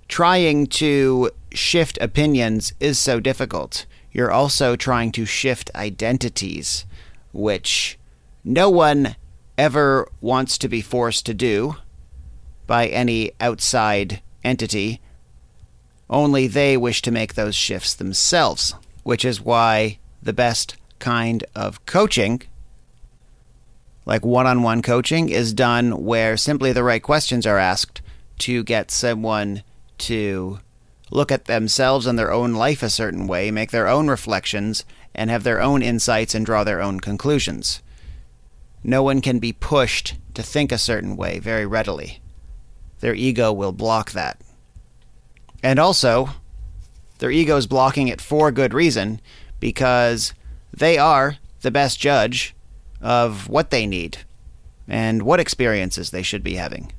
trying 0.07 0.65
to 0.67 1.29
shift 1.51 1.99
opinions 2.01 2.73
is 2.79 2.97
so 2.97 3.19
difficult. 3.19 3.85
You're 4.11 4.31
also 4.31 4.75
trying 4.75 5.11
to 5.11 5.25
shift 5.27 5.69
identities, 5.75 6.85
which 7.31 7.99
no 8.43 8.71
one 8.71 9.15
ever 9.55 10.07
wants 10.21 10.57
to 10.57 10.67
be 10.67 10.81
forced 10.81 11.27
to 11.27 11.35
do 11.35 11.75
by 12.65 12.87
any 12.87 13.33
outside 13.39 14.23
entity. 14.43 14.99
Only 16.09 16.47
they 16.47 16.75
wish 16.75 17.03
to 17.03 17.11
make 17.11 17.35
those 17.35 17.53
shifts 17.53 17.93
themselves 17.93 18.73
which 19.03 19.25
is 19.25 19.41
why 19.41 19.97
the 20.21 20.33
best 20.33 20.75
kind 20.99 21.43
of 21.55 21.85
coaching, 21.85 22.41
like 24.05 24.25
one 24.25 24.47
on 24.47 24.63
one 24.63 24.81
coaching, 24.81 25.29
is 25.29 25.53
done 25.53 26.03
where 26.03 26.37
simply 26.37 26.71
the 26.71 26.83
right 26.83 27.01
questions 27.01 27.45
are 27.45 27.57
asked 27.57 28.01
to 28.39 28.63
get 28.63 28.91
someone 28.91 29.63
to 29.97 30.59
look 31.11 31.31
at 31.31 31.45
themselves 31.45 32.05
and 32.05 32.17
their 32.17 32.31
own 32.31 32.53
life 32.53 32.83
a 32.83 32.89
certain 32.89 33.27
way, 33.27 33.51
make 33.51 33.71
their 33.71 33.87
own 33.87 34.07
reflections, 34.07 34.85
and 35.15 35.29
have 35.29 35.43
their 35.43 35.61
own 35.61 35.81
insights 35.81 36.35
and 36.35 36.45
draw 36.45 36.63
their 36.63 36.81
own 36.81 36.99
conclusions. 36.99 37.81
No 38.83 39.03
one 39.03 39.21
can 39.21 39.39
be 39.39 39.51
pushed 39.51 40.15
to 40.35 40.43
think 40.43 40.71
a 40.71 40.77
certain 40.77 41.17
way 41.17 41.39
very 41.39 41.65
readily. 41.65 42.21
Their 42.99 43.15
ego 43.15 43.51
will 43.51 43.71
block 43.71 44.11
that. 44.11 44.39
And 45.61 45.79
also, 45.79 46.29
their 47.17 47.31
ego 47.31 47.57
is 47.57 47.67
blocking 47.67 48.07
it 48.07 48.21
for 48.21 48.51
good 48.51 48.73
reason 48.73 49.19
because 49.59 50.33
they 50.79 50.97
are 50.97 51.37
the 51.61 51.71
best 51.71 51.99
judge 51.99 52.55
of 53.01 53.47
what 53.47 53.69
they 53.69 53.85
need 53.85 54.19
and 54.87 55.21
what 55.21 55.39
experiences 55.39 56.09
they 56.09 56.23
should 56.23 56.43
be 56.43 56.55
having. 56.55 56.91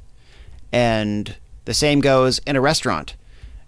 And 0.72 1.37
the 1.64 1.75
same 1.75 2.00
goes 2.00 2.38
in 2.46 2.56
a 2.56 2.60
restaurant. 2.60 3.16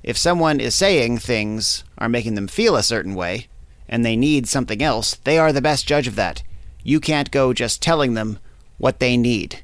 If 0.03 0.17
someone 0.17 0.61
is 0.61 0.75
saying 0.75 1.19
things 1.19 1.85
are 1.99 2.09
making 2.09 2.35
them 2.35 2.49
feel 2.49 2.77
a 2.77 2.83
certain 2.83 3.15
way 3.15 3.49
and 3.89 4.05
they 4.05 4.17
need 4.17 4.49
something 4.49 4.83
else, 4.83 5.17
they 5.25 5.39
are 5.39 5.53
the 5.53 5.61
best 5.61 5.87
judge 5.87 6.07
of 6.07 6.17
that. 6.17 6.43
You 6.83 7.01
can't 7.01 7.31
go 7.31 7.53
just 7.53 7.83
telling 7.83 8.15
them 8.15 8.39
what 8.79 8.99
they 8.99 9.17
need 9.17 9.63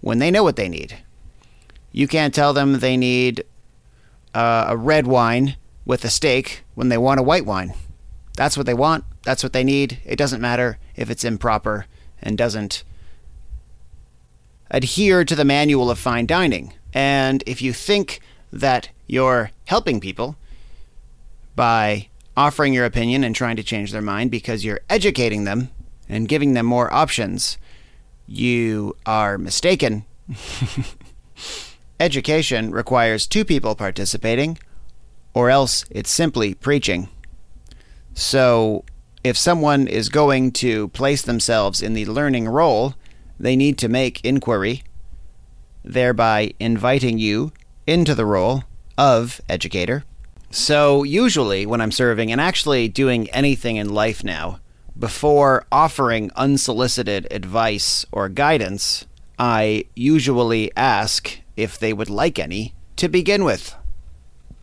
when 0.00 0.18
they 0.18 0.30
know 0.30 0.42
what 0.42 0.56
they 0.56 0.68
need. 0.68 0.98
You 1.92 2.08
can't 2.08 2.34
tell 2.34 2.52
them 2.52 2.78
they 2.78 2.96
need 2.96 3.44
uh, 4.34 4.66
a 4.68 4.76
red 4.76 5.06
wine 5.06 5.56
with 5.84 6.04
a 6.04 6.10
steak 6.10 6.62
when 6.74 6.88
they 6.88 6.98
want 6.98 7.20
a 7.20 7.24
white 7.24 7.44
wine. 7.44 7.74
That's 8.36 8.56
what 8.56 8.66
they 8.66 8.74
want. 8.74 9.04
That's 9.22 9.42
what 9.42 9.52
they 9.52 9.64
need. 9.64 9.98
It 10.04 10.16
doesn't 10.16 10.40
matter 10.40 10.78
if 10.96 11.10
it's 11.10 11.24
improper 11.24 11.86
and 12.22 12.38
doesn't 12.38 12.82
adhere 14.70 15.24
to 15.24 15.34
the 15.34 15.44
manual 15.44 15.90
of 15.90 15.98
fine 15.98 16.26
dining. 16.26 16.72
And 16.94 17.42
if 17.46 17.60
you 17.60 17.72
think 17.72 18.20
that 18.52 18.88
you're 19.06 19.50
helping 19.66 20.00
people 20.00 20.36
by 21.54 22.08
offering 22.36 22.72
your 22.72 22.86
opinion 22.86 23.24
and 23.24 23.34
trying 23.34 23.56
to 23.56 23.62
change 23.62 23.92
their 23.92 24.02
mind 24.02 24.30
because 24.30 24.64
you're 24.64 24.80
educating 24.88 25.44
them 25.44 25.70
and 26.08 26.28
giving 26.28 26.54
them 26.54 26.66
more 26.66 26.92
options, 26.92 27.58
you 28.26 28.96
are 29.04 29.36
mistaken. 29.36 30.04
Education 32.00 32.70
requires 32.70 33.26
two 33.26 33.44
people 33.44 33.74
participating 33.74 34.58
or 35.34 35.50
else 35.50 35.84
it's 35.90 36.10
simply 36.10 36.54
preaching. 36.54 37.08
So, 38.14 38.84
if 39.24 39.38
someone 39.38 39.86
is 39.86 40.08
going 40.08 40.52
to 40.52 40.88
place 40.88 41.22
themselves 41.22 41.80
in 41.80 41.94
the 41.94 42.06
learning 42.06 42.48
role, 42.48 42.94
they 43.38 43.56
need 43.56 43.78
to 43.78 43.88
make 43.88 44.24
inquiry, 44.24 44.82
thereby 45.84 46.54
inviting 46.58 47.18
you 47.18 47.52
into 47.86 48.14
the 48.14 48.26
role 48.26 48.64
of 48.98 49.40
educator. 49.48 50.04
So, 50.50 51.02
usually, 51.02 51.64
when 51.64 51.80
I'm 51.80 51.92
serving 51.92 52.30
and 52.30 52.40
actually 52.40 52.88
doing 52.88 53.30
anything 53.30 53.76
in 53.76 53.94
life 53.94 54.22
now, 54.22 54.60
before 54.98 55.64
offering 55.72 56.30
unsolicited 56.36 57.26
advice 57.30 58.04
or 58.12 58.28
guidance, 58.28 59.06
I 59.38 59.86
usually 59.96 60.70
ask 60.76 61.40
if 61.56 61.78
they 61.78 61.92
would 61.92 62.10
like 62.10 62.38
any 62.38 62.74
to 62.96 63.08
begin 63.08 63.44
with 63.44 63.74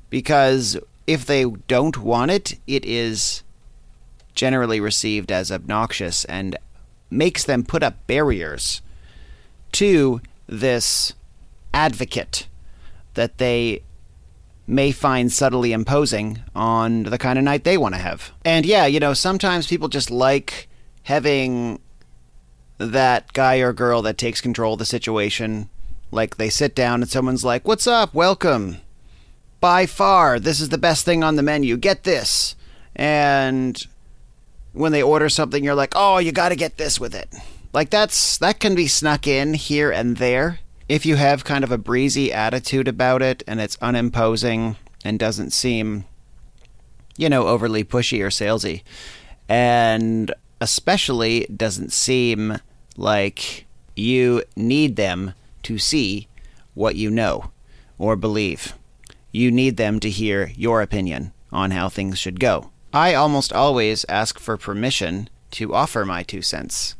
because 0.09 0.77
if 1.09 1.25
they 1.25 1.43
don't 1.67 1.97
want 1.97 2.29
it, 2.29 2.59
it 2.67 2.85
is 2.85 3.41
generally 4.35 4.79
received 4.79 5.31
as 5.31 5.51
obnoxious 5.51 6.23
and 6.25 6.55
makes 7.09 7.43
them 7.43 7.63
put 7.63 7.81
up 7.81 8.05
barriers 8.05 8.83
to 9.71 10.21
this 10.45 11.15
advocate 11.73 12.47
that 13.15 13.39
they 13.39 13.81
may 14.67 14.91
find 14.91 15.31
subtly 15.33 15.73
imposing 15.73 16.43
on 16.55 17.01
the 17.01 17.17
kind 17.17 17.39
of 17.39 17.43
night 17.43 17.63
they 17.63 17.75
want 17.75 17.95
to 17.95 18.01
have. 18.01 18.31
And 18.45 18.63
yeah, 18.63 18.85
you 18.85 18.99
know, 18.99 19.15
sometimes 19.15 19.65
people 19.65 19.87
just 19.87 20.11
like 20.11 20.69
having 21.03 21.79
that 22.77 23.33
guy 23.33 23.57
or 23.57 23.73
girl 23.73 24.03
that 24.03 24.19
takes 24.19 24.41
control 24.41 24.73
of 24.73 24.79
the 24.79 24.85
situation. 24.85 25.69
Like 26.11 26.37
they 26.37 26.51
sit 26.51 26.75
down 26.75 27.01
and 27.01 27.09
someone's 27.09 27.43
like, 27.43 27.67
What's 27.67 27.87
up? 27.87 28.13
Welcome. 28.13 28.77
By 29.59 29.85
far, 29.85 30.39
this 30.39 30.61
is 30.61 30.69
the 30.69 30.77
best 30.77 31.05
thing 31.05 31.23
on 31.23 31.35
the 31.35 31.43
menu. 31.43 31.77
Get 31.77 32.03
this. 32.03 32.55
And 32.95 33.81
when 34.73 34.91
they 34.91 35.03
order 35.03 35.29
something, 35.29 35.63
you're 35.63 35.75
like, 35.75 35.93
Oh, 35.95 36.17
you 36.17 36.31
got 36.31 36.49
to 36.49 36.55
get 36.55 36.77
this 36.77 36.99
with 36.99 37.13
it. 37.15 37.33
Like 37.73 37.89
that's 37.89 38.37
that 38.39 38.59
can 38.59 38.75
be 38.75 38.87
snuck 38.87 39.27
in 39.27 39.53
here 39.53 39.91
and 39.91 40.17
there 40.17 40.59
if 40.87 41.05
you 41.05 41.17
have 41.17 41.43
kind 41.43 41.63
of 41.63 41.71
a 41.71 41.77
breezy 41.77 42.33
attitude 42.33 42.87
about 42.87 43.21
it 43.21 43.43
and 43.45 43.61
it's 43.61 43.77
unimposing 43.79 44.75
and 45.05 45.19
doesn't 45.19 45.51
seem 45.51 46.05
you 47.15 47.29
know 47.29 47.47
overly 47.47 47.83
pushy 47.83 48.21
or 48.21 48.29
salesy 48.29 48.81
and 49.47 50.33
especially 50.59 51.45
doesn't 51.55 51.93
seem 51.93 52.57
like 52.97 53.65
you 53.95 54.43
need 54.55 54.95
them 54.95 55.33
to 55.63 55.77
see 55.77 56.27
what 56.73 56.95
you 56.95 57.09
know 57.09 57.51
or 57.97 58.15
believe. 58.15 58.73
You 59.31 59.51
need 59.51 59.77
them 59.77 59.99
to 59.99 60.09
hear 60.09 60.51
your 60.55 60.81
opinion 60.81 61.33
on 61.51 61.71
how 61.71 61.89
things 61.89 62.17
should 62.17 62.39
go. 62.39 62.71
I 62.93 63.13
almost 63.13 63.53
always 63.53 64.05
ask 64.09 64.39
for 64.39 64.57
permission 64.57 65.29
to 65.51 65.73
offer 65.73 66.05
my 66.05 66.23
two 66.23 66.41
cents. 66.41 66.95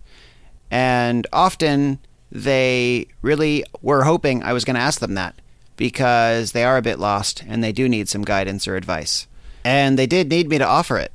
And 0.70 1.26
often 1.34 2.00
they 2.32 3.08
really 3.22 3.64
were 3.82 4.04
hoping 4.04 4.44
I 4.44 4.54
was 4.54 4.66
going 4.66 4.76
to 4.76 4.82
ask 4.82 5.00
them 5.00 5.16
that 5.16 5.36
because 5.76 6.52
they 6.52 6.64
are 6.64 6.78
a 6.78 6.84
bit 6.84 7.00
lost 7.00 7.44
and 7.48 7.64
they 7.64 7.72
do 7.72 7.90
need 7.90 8.10
some 8.10 8.24
guidance 8.24 8.68
or 8.68 8.76
advice. 8.76 9.28
And 9.64 9.98
they 9.98 10.08
did 10.08 10.30
need 10.30 10.50
me 10.50 10.58
to 10.58 10.68
offer 10.68 10.98
it 10.98 11.12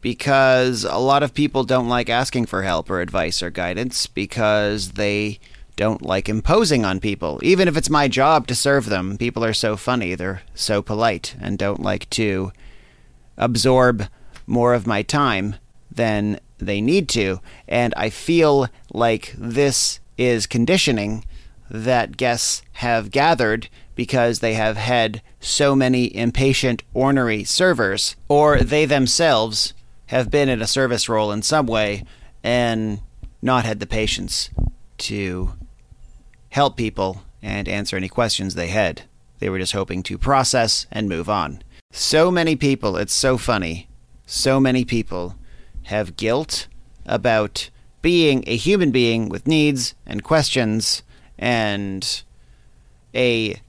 because 0.00 0.84
a 0.84 0.98
lot 0.98 1.22
of 1.22 1.34
people 1.34 1.64
don't 1.64 1.88
like 1.88 2.10
asking 2.10 2.46
for 2.46 2.62
help 2.62 2.90
or 2.90 3.00
advice 3.00 3.42
or 3.42 3.50
guidance 3.50 4.06
because 4.06 4.92
they 4.92 5.40
don't 5.76 6.02
like 6.02 6.28
imposing 6.28 6.84
on 6.84 7.00
people. 7.00 7.38
Even 7.42 7.68
if 7.68 7.76
it's 7.76 7.90
my 7.90 8.08
job 8.08 8.46
to 8.46 8.54
serve 8.54 8.86
them, 8.86 9.18
people 9.18 9.44
are 9.44 9.52
so 9.52 9.76
funny, 9.76 10.14
they're 10.14 10.42
so 10.54 10.82
polite, 10.82 11.36
and 11.40 11.58
don't 11.58 11.82
like 11.82 12.08
to 12.10 12.50
absorb 13.36 14.08
more 14.46 14.74
of 14.74 14.86
my 14.86 15.02
time 15.02 15.56
than 15.90 16.40
they 16.58 16.80
need 16.80 17.08
to. 17.10 17.40
And 17.68 17.92
I 17.96 18.10
feel 18.10 18.68
like 18.92 19.34
this 19.36 20.00
is 20.16 20.46
conditioning 20.46 21.24
that 21.70 22.16
guests 22.16 22.62
have 22.74 23.10
gathered 23.10 23.68
because 23.94 24.38
they 24.38 24.54
have 24.54 24.76
had 24.76 25.22
so 25.40 25.74
many 25.74 26.14
impatient, 26.14 26.82
ornery 26.94 27.44
servers, 27.44 28.16
or 28.28 28.60
they 28.60 28.84
themselves 28.84 29.74
have 30.06 30.30
been 30.30 30.48
in 30.48 30.62
a 30.62 30.66
service 30.66 31.08
role 31.08 31.32
in 31.32 31.42
some 31.42 31.66
way 31.66 32.04
and 32.42 33.00
not 33.42 33.64
had 33.64 33.80
the 33.80 33.86
patience 33.86 34.50
to 34.98 35.52
help 36.56 36.74
people 36.74 37.22
and 37.42 37.68
answer 37.68 37.98
any 37.98 38.08
questions 38.08 38.54
they 38.54 38.68
had. 38.68 39.02
They 39.40 39.50
were 39.50 39.58
just 39.58 39.74
hoping 39.74 40.02
to 40.04 40.16
process 40.16 40.86
and 40.90 41.06
move 41.06 41.28
on. 41.28 41.62
So 41.92 42.30
many 42.30 42.56
people, 42.56 42.96
it's 42.96 43.12
so 43.12 43.36
funny, 43.36 43.88
so 44.24 44.58
many 44.58 44.82
people 44.82 45.36
have 45.82 46.16
guilt 46.16 46.66
about 47.04 47.68
being 48.00 48.42
a 48.46 48.56
human 48.56 48.90
being 48.90 49.28
with 49.28 49.46
needs 49.46 49.94
and 50.06 50.24
questions 50.24 51.02
and 51.38 52.22
a 53.14 53.60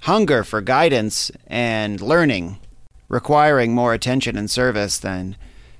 hunger 0.00 0.44
for 0.44 0.60
guidance 0.60 1.30
and 1.46 1.98
learning, 2.02 2.58
requiring 3.08 3.74
more 3.74 3.94
attention 3.94 4.36
and 4.36 4.50
service 4.50 4.98
than 4.98 5.34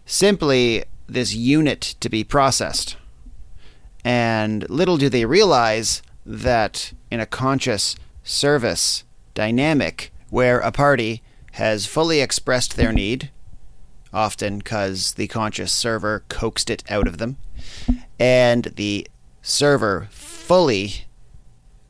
simply 0.06 0.84
this 1.06 1.34
unit 1.34 1.94
to 2.00 2.08
be 2.08 2.24
processed. 2.24 2.96
And 4.02 4.68
little 4.70 4.96
do 4.96 5.10
they 5.10 5.26
realize 5.26 6.00
that 6.24 6.92
in 7.10 7.20
a 7.20 7.26
conscious 7.26 7.96
service 8.22 9.04
dynamic 9.34 10.12
where 10.30 10.60
a 10.60 10.72
party 10.72 11.22
has 11.52 11.86
fully 11.86 12.20
expressed 12.20 12.76
their 12.76 12.92
need, 12.92 13.30
often 14.12 14.58
because 14.58 15.14
the 15.14 15.26
conscious 15.28 15.72
server 15.72 16.24
coaxed 16.28 16.70
it 16.70 16.82
out 16.90 17.06
of 17.06 17.18
them, 17.18 17.36
and 18.18 18.64
the 18.76 19.06
server 19.42 20.08
fully 20.10 21.04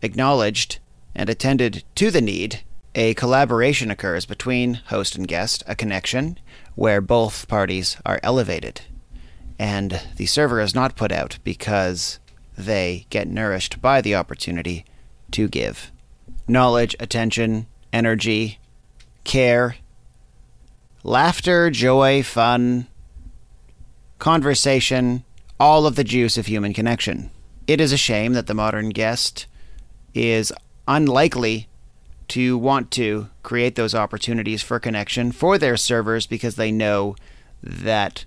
acknowledged 0.03 0.79
and 1.15 1.29
attended 1.29 1.85
to 1.95 2.11
the 2.11 2.21
need, 2.21 2.63
a 2.95 3.15
collaboration 3.15 3.91
occurs 3.91 4.27
between 4.27 4.75
host 4.87 5.15
and 5.15 5.29
guest, 5.29 5.63
a 5.67 5.75
connection 5.75 6.39
where 6.75 7.01
both 7.01 7.49
parties 7.49 7.97
are 8.05 8.21
elevated. 8.23 8.83
And 9.59 10.01
the 10.17 10.27
server 10.27 10.61
is 10.61 10.75
not 10.75 10.97
put 10.97 11.13
out 11.13 11.39
because 11.45 12.19
they 12.57 13.07
get 13.11 13.29
nourished 13.29 13.81
by 13.81 14.01
the 14.01 14.15
opportunity 14.15 14.85
to 15.33 15.49
give. 15.49 15.91
Knowledge, 16.47 16.95
attention, 17.01 17.67
energy, 17.93 18.59
care, 19.25 19.77
laughter, 21.03 21.71
joy, 21.71 22.23
fun, 22.23 22.87
conversation, 24.19 25.25
all 25.59 25.87
of 25.87 25.97
the 25.97 26.05
juice 26.05 26.37
of 26.37 26.47
human 26.47 26.73
connection. 26.73 27.31
It 27.67 27.81
is 27.81 27.93
a 27.93 27.97
shame 27.97 28.33
that 28.33 28.47
the 28.47 28.55
modern 28.55 28.91
guest 28.91 29.47
is 30.15 30.53
unlikely 30.87 31.69
to 32.29 32.57
want 32.57 32.91
to 32.93 33.29
create 33.43 33.75
those 33.75 33.95
opportunities 33.95 34.63
for 34.63 34.81
connection 34.81 35.33
for 35.33 35.59
their 35.59 35.77
servers 35.77 36.27
because 36.27 36.57
they 36.57 36.73
know 36.73 37.15
that 37.63 38.25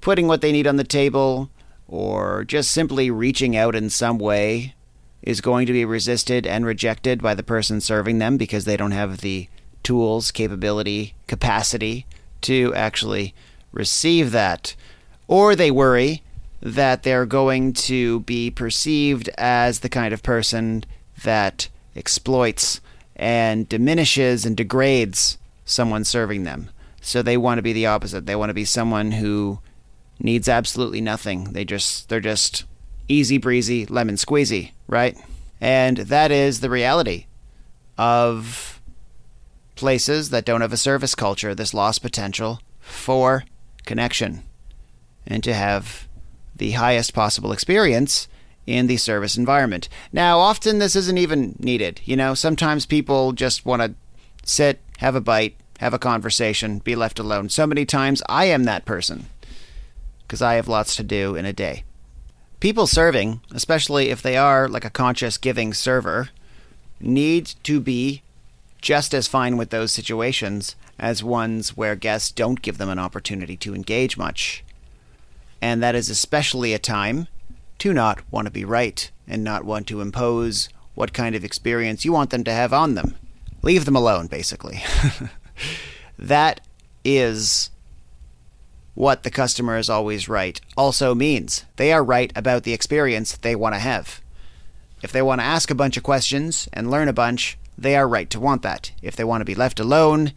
putting 0.00 0.28
what 0.28 0.40
they 0.40 0.52
need 0.52 0.66
on 0.66 0.76
the 0.76 0.84
table 0.84 1.50
or 1.92 2.42
just 2.44 2.70
simply 2.70 3.10
reaching 3.10 3.54
out 3.54 3.76
in 3.76 3.90
some 3.90 4.16
way 4.16 4.74
is 5.20 5.42
going 5.42 5.66
to 5.66 5.74
be 5.74 5.84
resisted 5.84 6.46
and 6.46 6.64
rejected 6.64 7.20
by 7.20 7.34
the 7.34 7.42
person 7.42 7.82
serving 7.82 8.18
them 8.18 8.38
because 8.38 8.64
they 8.64 8.78
don't 8.78 8.92
have 8.92 9.18
the 9.18 9.46
tools, 9.82 10.30
capability, 10.30 11.14
capacity 11.26 12.06
to 12.40 12.74
actually 12.74 13.34
receive 13.72 14.32
that. 14.32 14.74
Or 15.28 15.54
they 15.54 15.70
worry 15.70 16.22
that 16.62 17.02
they're 17.02 17.26
going 17.26 17.74
to 17.74 18.20
be 18.20 18.50
perceived 18.50 19.28
as 19.36 19.80
the 19.80 19.90
kind 19.90 20.14
of 20.14 20.22
person 20.22 20.84
that 21.24 21.68
exploits 21.94 22.80
and 23.16 23.68
diminishes 23.68 24.46
and 24.46 24.56
degrades 24.56 25.36
someone 25.66 26.04
serving 26.04 26.44
them. 26.44 26.70
So 27.02 27.20
they 27.20 27.36
want 27.36 27.58
to 27.58 27.62
be 27.62 27.74
the 27.74 27.86
opposite. 27.86 28.24
They 28.24 28.36
want 28.36 28.48
to 28.48 28.54
be 28.54 28.64
someone 28.64 29.12
who 29.12 29.58
needs 30.18 30.48
absolutely 30.48 31.00
nothing. 31.00 31.52
They 31.52 31.64
just 31.64 32.08
they're 32.08 32.20
just 32.20 32.64
easy 33.08 33.38
breezy, 33.38 33.86
lemon 33.86 34.16
squeezy, 34.16 34.72
right? 34.86 35.16
And 35.60 35.98
that 35.98 36.30
is 36.30 36.60
the 36.60 36.70
reality 36.70 37.26
of 37.98 38.80
places 39.76 40.30
that 40.30 40.44
don't 40.44 40.60
have 40.60 40.72
a 40.72 40.76
service 40.76 41.14
culture, 41.14 41.54
this 41.54 41.74
lost 41.74 42.02
potential 42.02 42.60
for 42.80 43.44
connection 43.84 44.42
and 45.26 45.42
to 45.44 45.54
have 45.54 46.08
the 46.56 46.72
highest 46.72 47.14
possible 47.14 47.52
experience 47.52 48.28
in 48.66 48.86
the 48.86 48.96
service 48.96 49.36
environment. 49.36 49.88
Now, 50.12 50.38
often 50.38 50.78
this 50.78 50.94
isn't 50.94 51.18
even 51.18 51.56
needed. 51.58 52.00
You 52.04 52.16
know, 52.16 52.34
sometimes 52.34 52.86
people 52.86 53.32
just 53.32 53.66
want 53.66 53.82
to 53.82 53.94
sit, 54.44 54.80
have 54.98 55.14
a 55.14 55.20
bite, 55.20 55.56
have 55.80 55.94
a 55.94 55.98
conversation, 55.98 56.78
be 56.78 56.94
left 56.94 57.18
alone. 57.18 57.48
So 57.48 57.66
many 57.66 57.84
times 57.84 58.22
I 58.28 58.44
am 58.46 58.64
that 58.64 58.84
person 58.84 59.26
because 60.32 60.40
I 60.40 60.54
have 60.54 60.66
lots 60.66 60.96
to 60.96 61.02
do 61.02 61.36
in 61.36 61.44
a 61.44 61.52
day. 61.52 61.84
People 62.58 62.86
serving, 62.86 63.42
especially 63.52 64.08
if 64.08 64.22
they 64.22 64.38
are 64.38 64.66
like 64.66 64.86
a 64.86 64.88
conscious 64.88 65.36
giving 65.36 65.74
server, 65.74 66.30
need 66.98 67.52
to 67.64 67.80
be 67.80 68.22
just 68.80 69.12
as 69.12 69.28
fine 69.28 69.58
with 69.58 69.68
those 69.68 69.92
situations 69.92 70.74
as 70.98 71.22
ones 71.22 71.76
where 71.76 71.94
guests 71.94 72.32
don't 72.32 72.62
give 72.62 72.78
them 72.78 72.88
an 72.88 72.98
opportunity 72.98 73.58
to 73.58 73.74
engage 73.74 74.16
much. 74.16 74.64
And 75.60 75.82
that 75.82 75.94
is 75.94 76.08
especially 76.08 76.72
a 76.72 76.78
time 76.78 77.28
to 77.80 77.92
not 77.92 78.22
want 78.30 78.46
to 78.46 78.50
be 78.50 78.64
right 78.64 79.10
and 79.28 79.44
not 79.44 79.66
want 79.66 79.86
to 79.88 80.00
impose 80.00 80.70
what 80.94 81.12
kind 81.12 81.34
of 81.34 81.44
experience 81.44 82.06
you 82.06 82.12
want 82.14 82.30
them 82.30 82.44
to 82.44 82.52
have 82.54 82.72
on 82.72 82.94
them. 82.94 83.16
Leave 83.60 83.84
them 83.84 83.96
alone, 83.96 84.28
basically. 84.28 84.82
that 86.18 86.62
is 87.04 87.68
what 88.94 89.22
the 89.22 89.30
customer 89.30 89.78
is 89.78 89.88
always 89.88 90.28
right 90.28 90.60
also 90.76 91.14
means. 91.14 91.64
They 91.76 91.92
are 91.92 92.04
right 92.04 92.32
about 92.36 92.64
the 92.64 92.72
experience 92.72 93.36
they 93.36 93.56
want 93.56 93.74
to 93.74 93.78
have. 93.78 94.20
If 95.02 95.12
they 95.12 95.22
want 95.22 95.40
to 95.40 95.46
ask 95.46 95.70
a 95.70 95.74
bunch 95.74 95.96
of 95.96 96.02
questions 96.02 96.68
and 96.72 96.90
learn 96.90 97.08
a 97.08 97.12
bunch, 97.12 97.58
they 97.76 97.96
are 97.96 98.06
right 98.06 98.30
to 98.30 98.40
want 98.40 98.62
that. 98.62 98.92
If 99.02 99.16
they 99.16 99.24
want 99.24 99.40
to 99.40 99.46
be 99.46 99.54
left 99.54 99.80
alone, 99.80 100.32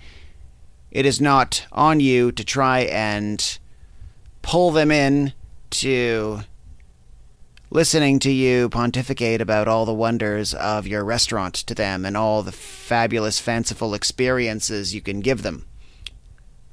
it 0.90 1.06
is 1.06 1.20
not 1.20 1.66
on 1.72 2.00
you 2.00 2.32
to 2.32 2.44
try 2.44 2.82
and 2.82 3.60
pull 4.42 4.72
them 4.72 4.92
in 4.92 5.34
to 5.72 6.42
listening 7.70 8.20
to 8.20 8.32
you 8.32 8.70
pontificate 8.70 9.42
about 9.42 9.68
all 9.68 9.86
the 9.86 9.94
wonders 9.94 10.54
of 10.54 10.88
your 10.88 11.04
restaurant 11.04 11.54
to 11.54 11.76
them 11.76 12.06
and 12.06 12.16
all 12.16 12.42
the 12.42 12.52
fabulous, 12.52 13.40
fanciful 13.40 13.94
experiences 13.94 14.96
you 14.96 15.02
can 15.02 15.20
give 15.20 15.44
them. 15.44 15.66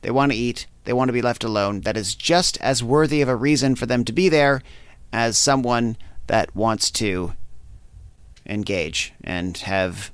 They 0.03 0.11
want 0.11 0.33
to 0.33 0.39
eat, 0.39 0.67
they 0.85 0.93
want 0.93 1.09
to 1.09 1.13
be 1.13 1.23
left 1.23 1.45
alone. 1.45 1.83
That 1.83 1.97
is 1.97 2.15
just 2.15 2.59
as 2.61 2.83
worthy 2.83 3.23
of 3.23 3.29
a 3.29 3.37
reason 3.37 3.75
for 3.75 3.87
them 3.87 4.05
to 4.05 4.13
be 4.13 4.29
there 4.29 4.63
as 5.13 5.37
someone 5.37 5.97
that 6.27 6.55
wants 6.55 6.91
to 6.93 7.35
engage 8.47 9.13
and 9.23 9.57
have 9.59 10.11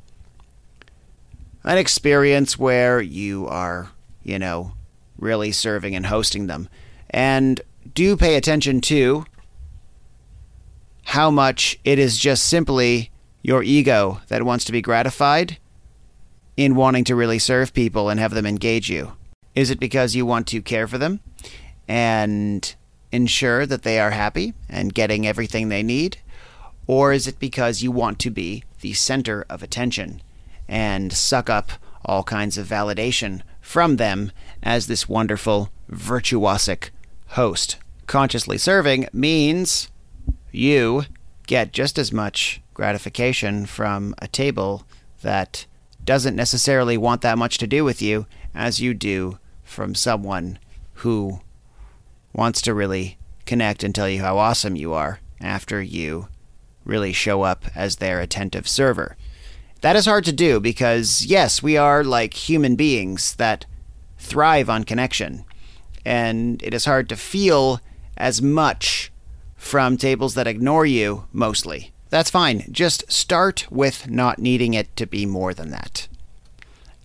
an 1.64 1.78
experience 1.78 2.58
where 2.58 3.00
you 3.00 3.46
are, 3.46 3.90
you 4.22 4.38
know, 4.38 4.72
really 5.18 5.52
serving 5.52 5.94
and 5.94 6.06
hosting 6.06 6.46
them. 6.46 6.68
And 7.10 7.60
do 7.94 8.16
pay 8.16 8.36
attention 8.36 8.80
to 8.82 9.24
how 11.04 11.30
much 11.30 11.78
it 11.84 11.98
is 11.98 12.18
just 12.18 12.44
simply 12.44 13.10
your 13.42 13.62
ego 13.62 14.20
that 14.28 14.42
wants 14.42 14.64
to 14.66 14.72
be 14.72 14.82
gratified 14.82 15.58
in 16.56 16.74
wanting 16.74 17.04
to 17.04 17.16
really 17.16 17.38
serve 17.38 17.72
people 17.72 18.10
and 18.10 18.20
have 18.20 18.34
them 18.34 18.46
engage 18.46 18.90
you. 18.90 19.12
Is 19.58 19.70
it 19.70 19.80
because 19.80 20.14
you 20.14 20.24
want 20.24 20.46
to 20.46 20.62
care 20.62 20.86
for 20.86 20.98
them 20.98 21.18
and 21.88 22.76
ensure 23.10 23.66
that 23.66 23.82
they 23.82 23.98
are 23.98 24.12
happy 24.12 24.54
and 24.68 24.94
getting 24.94 25.26
everything 25.26 25.68
they 25.68 25.82
need? 25.82 26.18
Or 26.86 27.12
is 27.12 27.26
it 27.26 27.40
because 27.40 27.82
you 27.82 27.90
want 27.90 28.20
to 28.20 28.30
be 28.30 28.62
the 28.82 28.92
center 28.92 29.44
of 29.50 29.60
attention 29.60 30.22
and 30.68 31.12
suck 31.12 31.50
up 31.50 31.72
all 32.04 32.22
kinds 32.22 32.56
of 32.56 32.68
validation 32.68 33.42
from 33.60 33.96
them 33.96 34.30
as 34.62 34.86
this 34.86 35.08
wonderful, 35.08 35.70
virtuosic 35.90 36.90
host? 37.30 37.78
Consciously 38.06 38.58
serving 38.58 39.08
means 39.12 39.90
you 40.52 41.02
get 41.48 41.72
just 41.72 41.98
as 41.98 42.12
much 42.12 42.60
gratification 42.74 43.66
from 43.66 44.14
a 44.18 44.28
table 44.28 44.84
that 45.22 45.66
doesn't 46.04 46.36
necessarily 46.36 46.96
want 46.96 47.22
that 47.22 47.36
much 47.36 47.58
to 47.58 47.66
do 47.66 47.82
with 47.82 48.00
you 48.00 48.24
as 48.54 48.80
you 48.80 48.94
do 48.94 49.36
from 49.68 49.94
someone 49.94 50.58
who 50.94 51.40
wants 52.32 52.60
to 52.62 52.74
really 52.74 53.18
connect 53.46 53.84
and 53.84 53.94
tell 53.94 54.08
you 54.08 54.20
how 54.20 54.38
awesome 54.38 54.76
you 54.76 54.92
are 54.92 55.20
after 55.40 55.80
you 55.80 56.28
really 56.84 57.12
show 57.12 57.42
up 57.42 57.64
as 57.74 57.96
their 57.96 58.20
attentive 58.20 58.66
server. 58.66 59.16
That 59.82 59.94
is 59.96 60.06
hard 60.06 60.24
to 60.24 60.32
do 60.32 60.58
because, 60.58 61.24
yes, 61.24 61.62
we 61.62 61.76
are 61.76 62.02
like 62.02 62.34
human 62.34 62.74
beings 62.74 63.34
that 63.36 63.66
thrive 64.18 64.68
on 64.68 64.84
connection. 64.84 65.44
And 66.04 66.62
it 66.62 66.74
is 66.74 66.84
hard 66.84 67.08
to 67.10 67.16
feel 67.16 67.80
as 68.16 68.42
much 68.42 69.12
from 69.54 69.96
tables 69.96 70.34
that 70.34 70.46
ignore 70.46 70.86
you 70.86 71.26
mostly. 71.32 71.92
That's 72.10 72.30
fine. 72.30 72.64
Just 72.72 73.10
start 73.12 73.66
with 73.70 74.08
not 74.08 74.38
needing 74.38 74.74
it 74.74 74.94
to 74.96 75.06
be 75.06 75.26
more 75.26 75.52
than 75.52 75.70
that. 75.70 76.08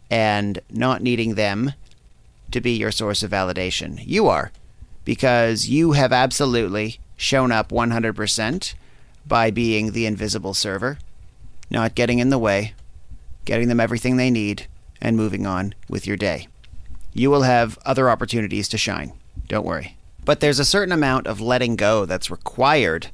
And 0.09 0.59
not 0.69 1.01
needing 1.01 1.35
them 1.35 1.73
to 2.53 2.61
be 2.61 2.71
your 2.71 2.91
source 2.91 3.23
of 3.23 3.31
validation. 3.31 4.01
You 4.05 4.27
are. 4.27 4.51
Because 5.05 5.67
you 5.67 5.91
have 5.91 6.13
absolutely 6.13 6.99
shown 7.17 7.51
up 7.51 7.69
100% 7.69 8.73
by 9.25 9.51
being 9.51 9.91
the 9.91 10.05
invisible 10.05 10.53
server, 10.53 10.97
not 11.69 11.95
getting 11.95 12.19
in 12.19 12.29
the 12.29 12.39
way, 12.39 12.73
getting 13.45 13.67
them 13.67 13.79
everything 13.79 14.17
they 14.17 14.31
need, 14.31 14.67
and 15.01 15.17
moving 15.17 15.45
on 15.45 15.75
with 15.89 16.07
your 16.07 16.17
day. 16.17 16.47
You 17.13 17.29
will 17.29 17.43
have 17.43 17.77
other 17.85 18.09
opportunities 18.09 18.67
to 18.69 18.77
shine. 18.77 19.13
Don't 19.47 19.65
worry. 19.65 19.97
But 20.25 20.39
there's 20.39 20.59
a 20.59 20.65
certain 20.65 20.93
amount 20.93 21.27
of 21.27 21.41
letting 21.41 21.75
go 21.75 22.05
that's 22.05 22.31
required 22.31 23.07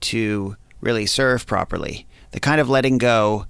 to 0.00 0.56
really 0.80 1.06
serve 1.06 1.46
properly. 1.46 2.06
The 2.32 2.40
kind 2.40 2.60
of 2.60 2.68
letting 2.68 2.98
go 2.98 3.46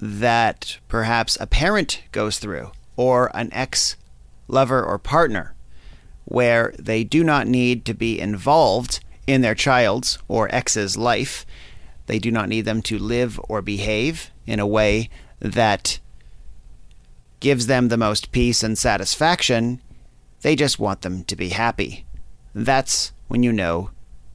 that 0.00 0.78
perhaps 0.88 1.36
a 1.40 1.46
parent 1.46 2.02
goes 2.12 2.38
through, 2.38 2.70
or 2.96 3.30
an 3.34 3.50
ex 3.52 3.96
lover 4.48 4.82
or 4.84 4.98
partner, 4.98 5.54
where 6.24 6.74
they 6.78 7.04
do 7.04 7.24
not 7.24 7.46
need 7.46 7.84
to 7.84 7.94
be 7.94 8.18
involved 8.20 9.00
in 9.26 9.40
their 9.40 9.54
child's 9.54 10.18
or 10.28 10.54
ex's 10.54 10.96
life. 10.96 11.46
They 12.06 12.18
do 12.18 12.30
not 12.30 12.48
need 12.48 12.62
them 12.62 12.82
to 12.82 12.98
live 12.98 13.40
or 13.48 13.62
behave 13.62 14.30
in 14.46 14.60
a 14.60 14.66
way 14.66 15.08
that 15.40 15.98
gives 17.40 17.66
them 17.66 17.88
the 17.88 17.96
most 17.96 18.32
peace 18.32 18.62
and 18.62 18.78
satisfaction. 18.78 19.80
They 20.42 20.56
just 20.56 20.78
want 20.78 21.02
them 21.02 21.24
to 21.24 21.36
be 21.36 21.50
happy. 21.50 22.04
That's 22.54 23.12
when 23.28 23.42
you 23.42 23.52
know 23.52 23.90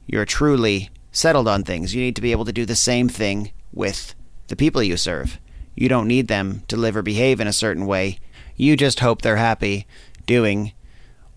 you're 0.06 0.24
truly 0.24 0.90
settled 1.12 1.48
on 1.48 1.64
things. 1.64 1.94
You 1.94 2.02
need 2.02 2.16
to 2.16 2.22
be 2.22 2.32
able 2.32 2.44
to 2.44 2.52
do 2.52 2.66
the 2.66 2.76
same 2.76 3.08
thing 3.08 3.52
with 3.72 4.14
the 4.48 4.56
people 4.56 4.82
you 4.82 4.96
serve. 4.96 5.38
You 5.74 5.88
don't 5.88 6.08
need 6.08 6.28
them 6.28 6.62
to 6.68 6.76
live 6.76 6.96
or 6.96 7.02
behave 7.02 7.40
in 7.40 7.46
a 7.46 7.52
certain 7.52 7.86
way. 7.86 8.18
You 8.60 8.76
just 8.76 9.00
hope 9.00 9.22
they're 9.22 9.36
happy 9.36 9.86
doing 10.26 10.72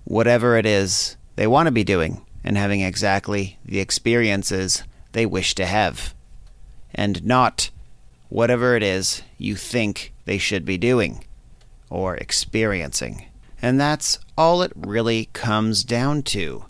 whatever 0.04 0.58
it 0.58 0.66
is 0.66 1.16
they 1.38 1.48
want 1.48 1.68
to 1.68 1.72
be 1.72 1.86
doing 1.86 2.26
and 2.44 2.58
having 2.58 2.82
exactly 2.82 3.58
the 3.64 3.80
experiences 3.80 4.84
they 5.14 5.26
wish 5.26 5.56
to 5.56 5.66
have, 5.66 6.14
and 6.94 7.24
not 7.24 7.70
whatever 8.28 8.76
it 8.76 8.84
is 8.84 9.22
you 9.38 9.56
think 9.56 10.12
they 10.26 10.38
should 10.38 10.66
be 10.66 10.78
doing 10.78 11.24
or 11.90 12.18
experiencing. 12.18 13.28
And 13.62 13.80
that's 13.80 14.20
all 14.38 14.62
it 14.62 14.74
really 14.76 15.30
comes 15.32 15.86
down 15.86 16.24
to. 16.24 16.66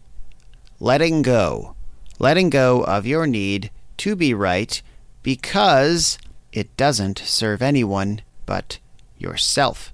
Letting 0.79 1.23
go. 1.23 1.73
Letting 2.19 2.51
go 2.51 2.83
of 2.83 3.07
your 3.07 3.25
need 3.25 3.71
to 3.97 4.15
be 4.15 4.35
right 4.35 4.79
because 5.23 6.19
it 6.51 6.77
doesn't 6.77 7.17
serve 7.17 7.63
anyone 7.63 8.21
but 8.45 8.77
yourself. 9.17 9.91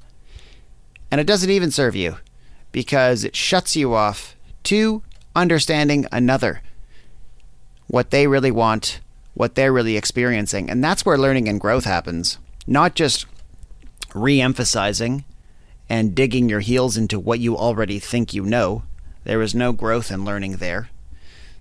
And 1.11 1.19
it 1.19 1.27
doesn't 1.27 1.49
even 1.49 1.71
serve 1.71 1.95
you 1.95 2.17
because 2.71 3.23
it 3.23 3.35
shuts 3.35 3.75
you 3.75 3.93
off 3.93 4.35
to 4.63 5.03
understanding 5.35 6.05
another, 6.11 6.61
what 7.87 8.11
they 8.11 8.27
really 8.27 8.51
want, 8.51 8.99
what 9.33 9.55
they're 9.55 9.73
really 9.73 9.97
experiencing. 9.97 10.69
And 10.69 10.83
that's 10.83 11.05
where 11.05 11.17
learning 11.17 11.47
and 11.47 11.59
growth 11.59 11.85
happens. 11.85 12.37
Not 12.67 12.95
just 12.95 13.25
re 14.13 14.41
emphasizing 14.41 15.25
and 15.89 16.13
digging 16.13 16.49
your 16.49 16.59
heels 16.59 16.97
into 16.97 17.19
what 17.19 17.39
you 17.39 17.57
already 17.57 17.99
think 17.99 18.33
you 18.33 18.43
know. 18.43 18.83
There 19.23 19.41
is 19.41 19.55
no 19.55 19.71
growth 19.71 20.11
and 20.11 20.23
learning 20.23 20.57
there. 20.57 20.89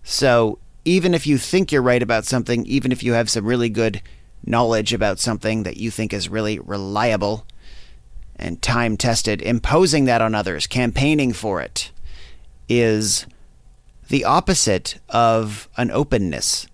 So, 0.03 0.59
even 0.85 1.13
if 1.13 1.27
you 1.27 1.39
think 1.39 1.71
you're 1.71 1.83
right 1.83 2.03
about 2.03 2.25
something, 2.25 2.65
even 2.67 2.93
if 2.93 3.03
you 3.03 3.13
have 3.13 3.29
some 3.29 3.45
really 3.45 3.69
good 3.69 4.01
knowledge 4.45 4.93
about 4.93 5.19
something 5.19 5.65
that 5.65 5.77
you 5.77 5.91
think 5.91 6.13
is 6.13 6.29
really 6.29 6.59
reliable 6.59 7.47
and 8.39 8.63
time 8.63 8.97
tested, 8.97 9.43
imposing 9.43 10.05
that 10.05 10.23
on 10.23 10.35
others, 10.35 10.67
campaigning 10.67 11.33
for 11.33 11.61
it, 11.61 11.91
is 12.69 13.27
the 14.09 14.25
opposite 14.25 14.99
of 15.09 15.69
an 15.77 15.91
openness 15.91 16.67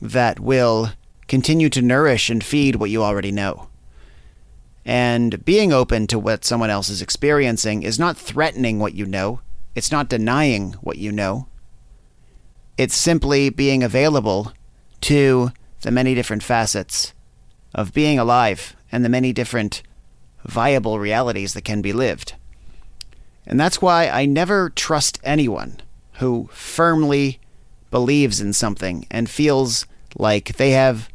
that 0.00 0.40
will 0.40 0.90
continue 1.26 1.68
to 1.68 1.82
nourish 1.82 2.30
and 2.30 2.42
feed 2.42 2.76
what 2.76 2.90
you 2.90 3.02
already 3.02 3.32
know. 3.32 3.68
And 4.84 5.44
being 5.44 5.72
open 5.72 6.06
to 6.06 6.18
what 6.18 6.44
someone 6.44 6.70
else 6.70 6.88
is 6.88 7.02
experiencing 7.02 7.82
is 7.82 7.98
not 7.98 8.16
threatening 8.16 8.78
what 8.78 8.94
you 8.94 9.04
know, 9.04 9.40
it's 9.74 9.92
not 9.92 10.08
denying 10.08 10.72
what 10.80 10.98
you 10.98 11.12
know. 11.12 11.46
It's 12.78 12.96
simply 12.96 13.50
being 13.50 13.82
available 13.82 14.52
to 15.02 15.50
the 15.82 15.90
many 15.90 16.14
different 16.14 16.42
facets 16.42 17.12
of 17.74 17.92
being 17.92 18.18
alive 18.18 18.74
and 18.90 19.04
the 19.04 19.08
many 19.08 19.32
different 19.32 19.82
viable 20.44 20.98
realities 20.98 21.54
that 21.54 21.64
can 21.64 21.82
be 21.82 21.92
lived. 21.92 22.34
And 23.46 23.58
that's 23.58 23.80
why 23.80 24.08
I 24.08 24.26
never 24.26 24.70
trust 24.70 25.18
anyone 25.24 25.80
who 26.14 26.48
firmly 26.52 27.40
believes 27.90 28.40
in 28.40 28.52
something 28.52 29.06
and 29.10 29.30
feels 29.30 29.86
like 30.16 30.56
they 30.56 30.72
have 30.72 31.08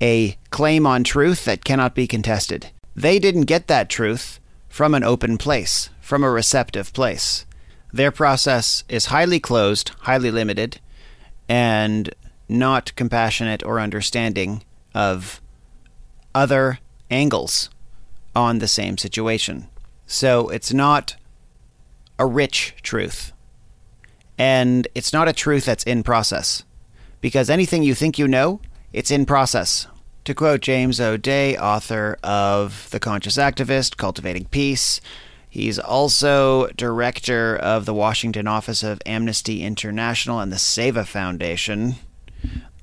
a 0.00 0.36
claim 0.50 0.86
on 0.86 1.04
truth 1.04 1.44
that 1.44 1.64
cannot 1.64 1.94
be 1.94 2.06
contested. 2.06 2.70
They 2.94 3.18
didn't 3.18 3.42
get 3.42 3.68
that 3.68 3.88
truth 3.88 4.40
from 4.68 4.94
an 4.94 5.04
open 5.04 5.38
place, 5.38 5.90
from 6.00 6.24
a 6.24 6.30
receptive 6.30 6.92
place. 6.92 7.46
Their 7.92 8.10
process 8.10 8.84
is 8.88 9.06
highly 9.06 9.40
closed, 9.40 9.90
highly 10.00 10.30
limited, 10.30 10.80
and 11.48 12.14
not 12.48 12.94
compassionate 12.96 13.62
or 13.62 13.80
understanding 13.80 14.62
of 14.94 15.40
other 16.34 16.80
angles 17.10 17.70
on 18.36 18.58
the 18.58 18.68
same 18.68 18.98
situation. 18.98 19.66
So 20.06 20.48
it's 20.50 20.72
not 20.72 21.16
a 22.18 22.26
rich 22.26 22.74
truth. 22.82 23.32
And 24.38 24.86
it's 24.94 25.12
not 25.12 25.26
a 25.26 25.32
truth 25.32 25.64
that's 25.64 25.84
in 25.84 26.02
process. 26.02 26.62
Because 27.22 27.48
anything 27.48 27.82
you 27.82 27.94
think 27.94 28.18
you 28.18 28.28
know, 28.28 28.60
it's 28.92 29.10
in 29.10 29.24
process. 29.24 29.88
To 30.26 30.34
quote 30.34 30.60
James 30.60 31.00
O'Dea, 31.00 31.56
author 31.56 32.18
of 32.22 32.88
The 32.90 33.00
Conscious 33.00 33.38
Activist, 33.38 33.96
Cultivating 33.96 34.44
Peace, 34.46 35.00
he's 35.48 35.78
also 35.78 36.66
director 36.76 37.56
of 37.56 37.86
the 37.86 37.94
Washington 37.94 38.46
office 38.46 38.82
of 38.82 39.00
Amnesty 39.06 39.62
International 39.62 40.40
and 40.40 40.52
the 40.52 40.56
Seva 40.56 41.06
Foundation. 41.06 41.94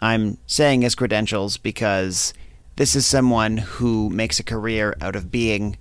I'm 0.01 0.39
saying 0.47 0.81
his 0.81 0.95
credentials 0.95 1.57
because 1.57 2.33
this 2.75 2.95
is 2.95 3.05
someone 3.05 3.57
who 3.57 4.09
makes 4.09 4.39
a 4.39 4.43
career 4.43 4.95
out 4.99 5.15
of 5.15 5.31
being 5.31 5.77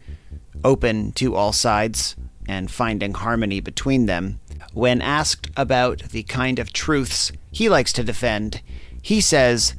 open 0.64 1.12
to 1.12 1.34
all 1.34 1.52
sides 1.52 2.16
and 2.46 2.70
finding 2.70 3.14
harmony 3.14 3.60
between 3.60 4.06
them. 4.06 4.40
When 4.72 5.00
asked 5.00 5.50
about 5.56 6.00
the 6.10 6.22
kind 6.24 6.58
of 6.58 6.72
truths 6.72 7.32
he 7.50 7.68
likes 7.68 7.92
to 7.94 8.04
defend, 8.04 8.62
he 9.00 9.20
says 9.20 9.74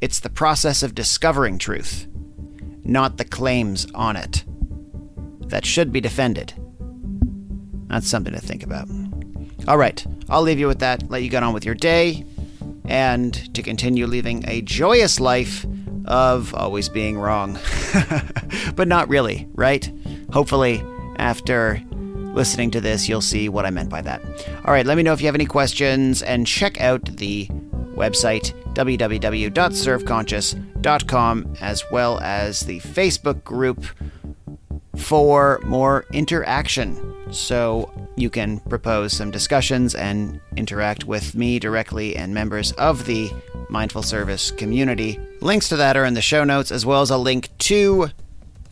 it's 0.00 0.20
the 0.20 0.30
process 0.30 0.82
of 0.82 0.94
discovering 0.94 1.58
truth, 1.58 2.06
not 2.84 3.16
the 3.16 3.24
claims 3.24 3.86
on 3.94 4.16
it, 4.16 4.44
that 5.48 5.64
should 5.64 5.92
be 5.92 6.00
defended. 6.00 6.52
That's 7.88 8.08
something 8.08 8.34
to 8.34 8.40
think 8.40 8.62
about. 8.62 8.88
All 9.68 9.78
right, 9.78 10.04
I'll 10.28 10.42
leave 10.42 10.58
you 10.58 10.66
with 10.66 10.80
that, 10.80 11.08
let 11.10 11.22
you 11.22 11.30
get 11.30 11.42
on 11.42 11.54
with 11.54 11.64
your 11.64 11.74
day, 11.74 12.24
and 12.84 13.54
to 13.54 13.62
continue 13.62 14.06
living 14.06 14.44
a 14.46 14.62
joyous 14.62 15.18
life 15.18 15.64
of 16.06 16.54
always 16.54 16.88
being 16.88 17.18
wrong. 17.18 17.58
but 18.76 18.88
not 18.88 19.08
really, 19.08 19.48
right? 19.54 19.90
Hopefully, 20.32 20.82
after 21.16 21.82
listening 22.36 22.70
to 22.72 22.80
this, 22.80 23.08
you'll 23.08 23.20
see 23.20 23.48
what 23.48 23.66
I 23.66 23.70
meant 23.70 23.88
by 23.88 24.02
that. 24.02 24.22
All 24.64 24.72
right, 24.72 24.86
let 24.86 24.96
me 24.96 25.02
know 25.02 25.12
if 25.12 25.20
you 25.20 25.26
have 25.26 25.34
any 25.34 25.46
questions 25.46 26.22
and 26.22 26.46
check 26.46 26.80
out 26.80 27.04
the 27.16 27.48
website 27.94 28.52
www.serveconscious.com 28.74 31.56
as 31.60 31.82
well 31.90 32.20
as 32.20 32.60
the 32.60 32.78
Facebook 32.80 33.42
group 33.42 33.84
for 34.96 35.60
more 35.64 36.04
interaction. 36.12 37.32
So 37.32 37.90
you 38.16 38.28
can 38.30 38.60
propose 38.60 39.14
some 39.14 39.30
discussions 39.30 39.94
and 39.94 40.40
interact 40.56 41.04
with 41.04 41.34
me 41.34 41.58
directly 41.58 42.16
and 42.16 42.32
members 42.34 42.72
of 42.72 43.06
the 43.06 43.30
Mindful 43.68 44.02
Service 44.02 44.50
community. 44.50 45.18
Links 45.40 45.68
to 45.70 45.76
that 45.76 45.96
are 45.96 46.04
in 46.04 46.14
the 46.14 46.22
show 46.22 46.44
notes, 46.44 46.70
as 46.70 46.86
well 46.86 47.02
as 47.02 47.10
a 47.10 47.18
link 47.18 47.48
to 47.58 48.08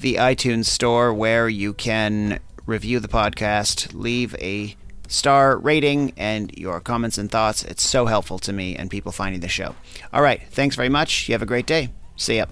the 0.00 0.16
iTunes 0.16 0.66
store 0.66 1.12
where 1.12 1.48
you 1.48 1.72
can 1.72 2.38
review 2.66 3.00
the 3.00 3.08
podcast, 3.08 3.92
leave 3.94 4.34
a 4.36 4.76
star 5.08 5.58
rating, 5.58 6.12
and 6.16 6.56
your 6.56 6.80
comments 6.80 7.18
and 7.18 7.30
thoughts. 7.30 7.64
It's 7.64 7.82
so 7.82 8.06
helpful 8.06 8.38
to 8.40 8.52
me 8.52 8.76
and 8.76 8.90
people 8.90 9.12
finding 9.12 9.40
the 9.40 9.48
show. 9.48 9.74
All 10.12 10.22
right. 10.22 10.42
Thanks 10.50 10.76
very 10.76 10.88
much. 10.88 11.28
You 11.28 11.32
have 11.32 11.42
a 11.42 11.46
great 11.46 11.66
day. 11.66 11.90
See 12.16 12.36
ya. 12.36 12.46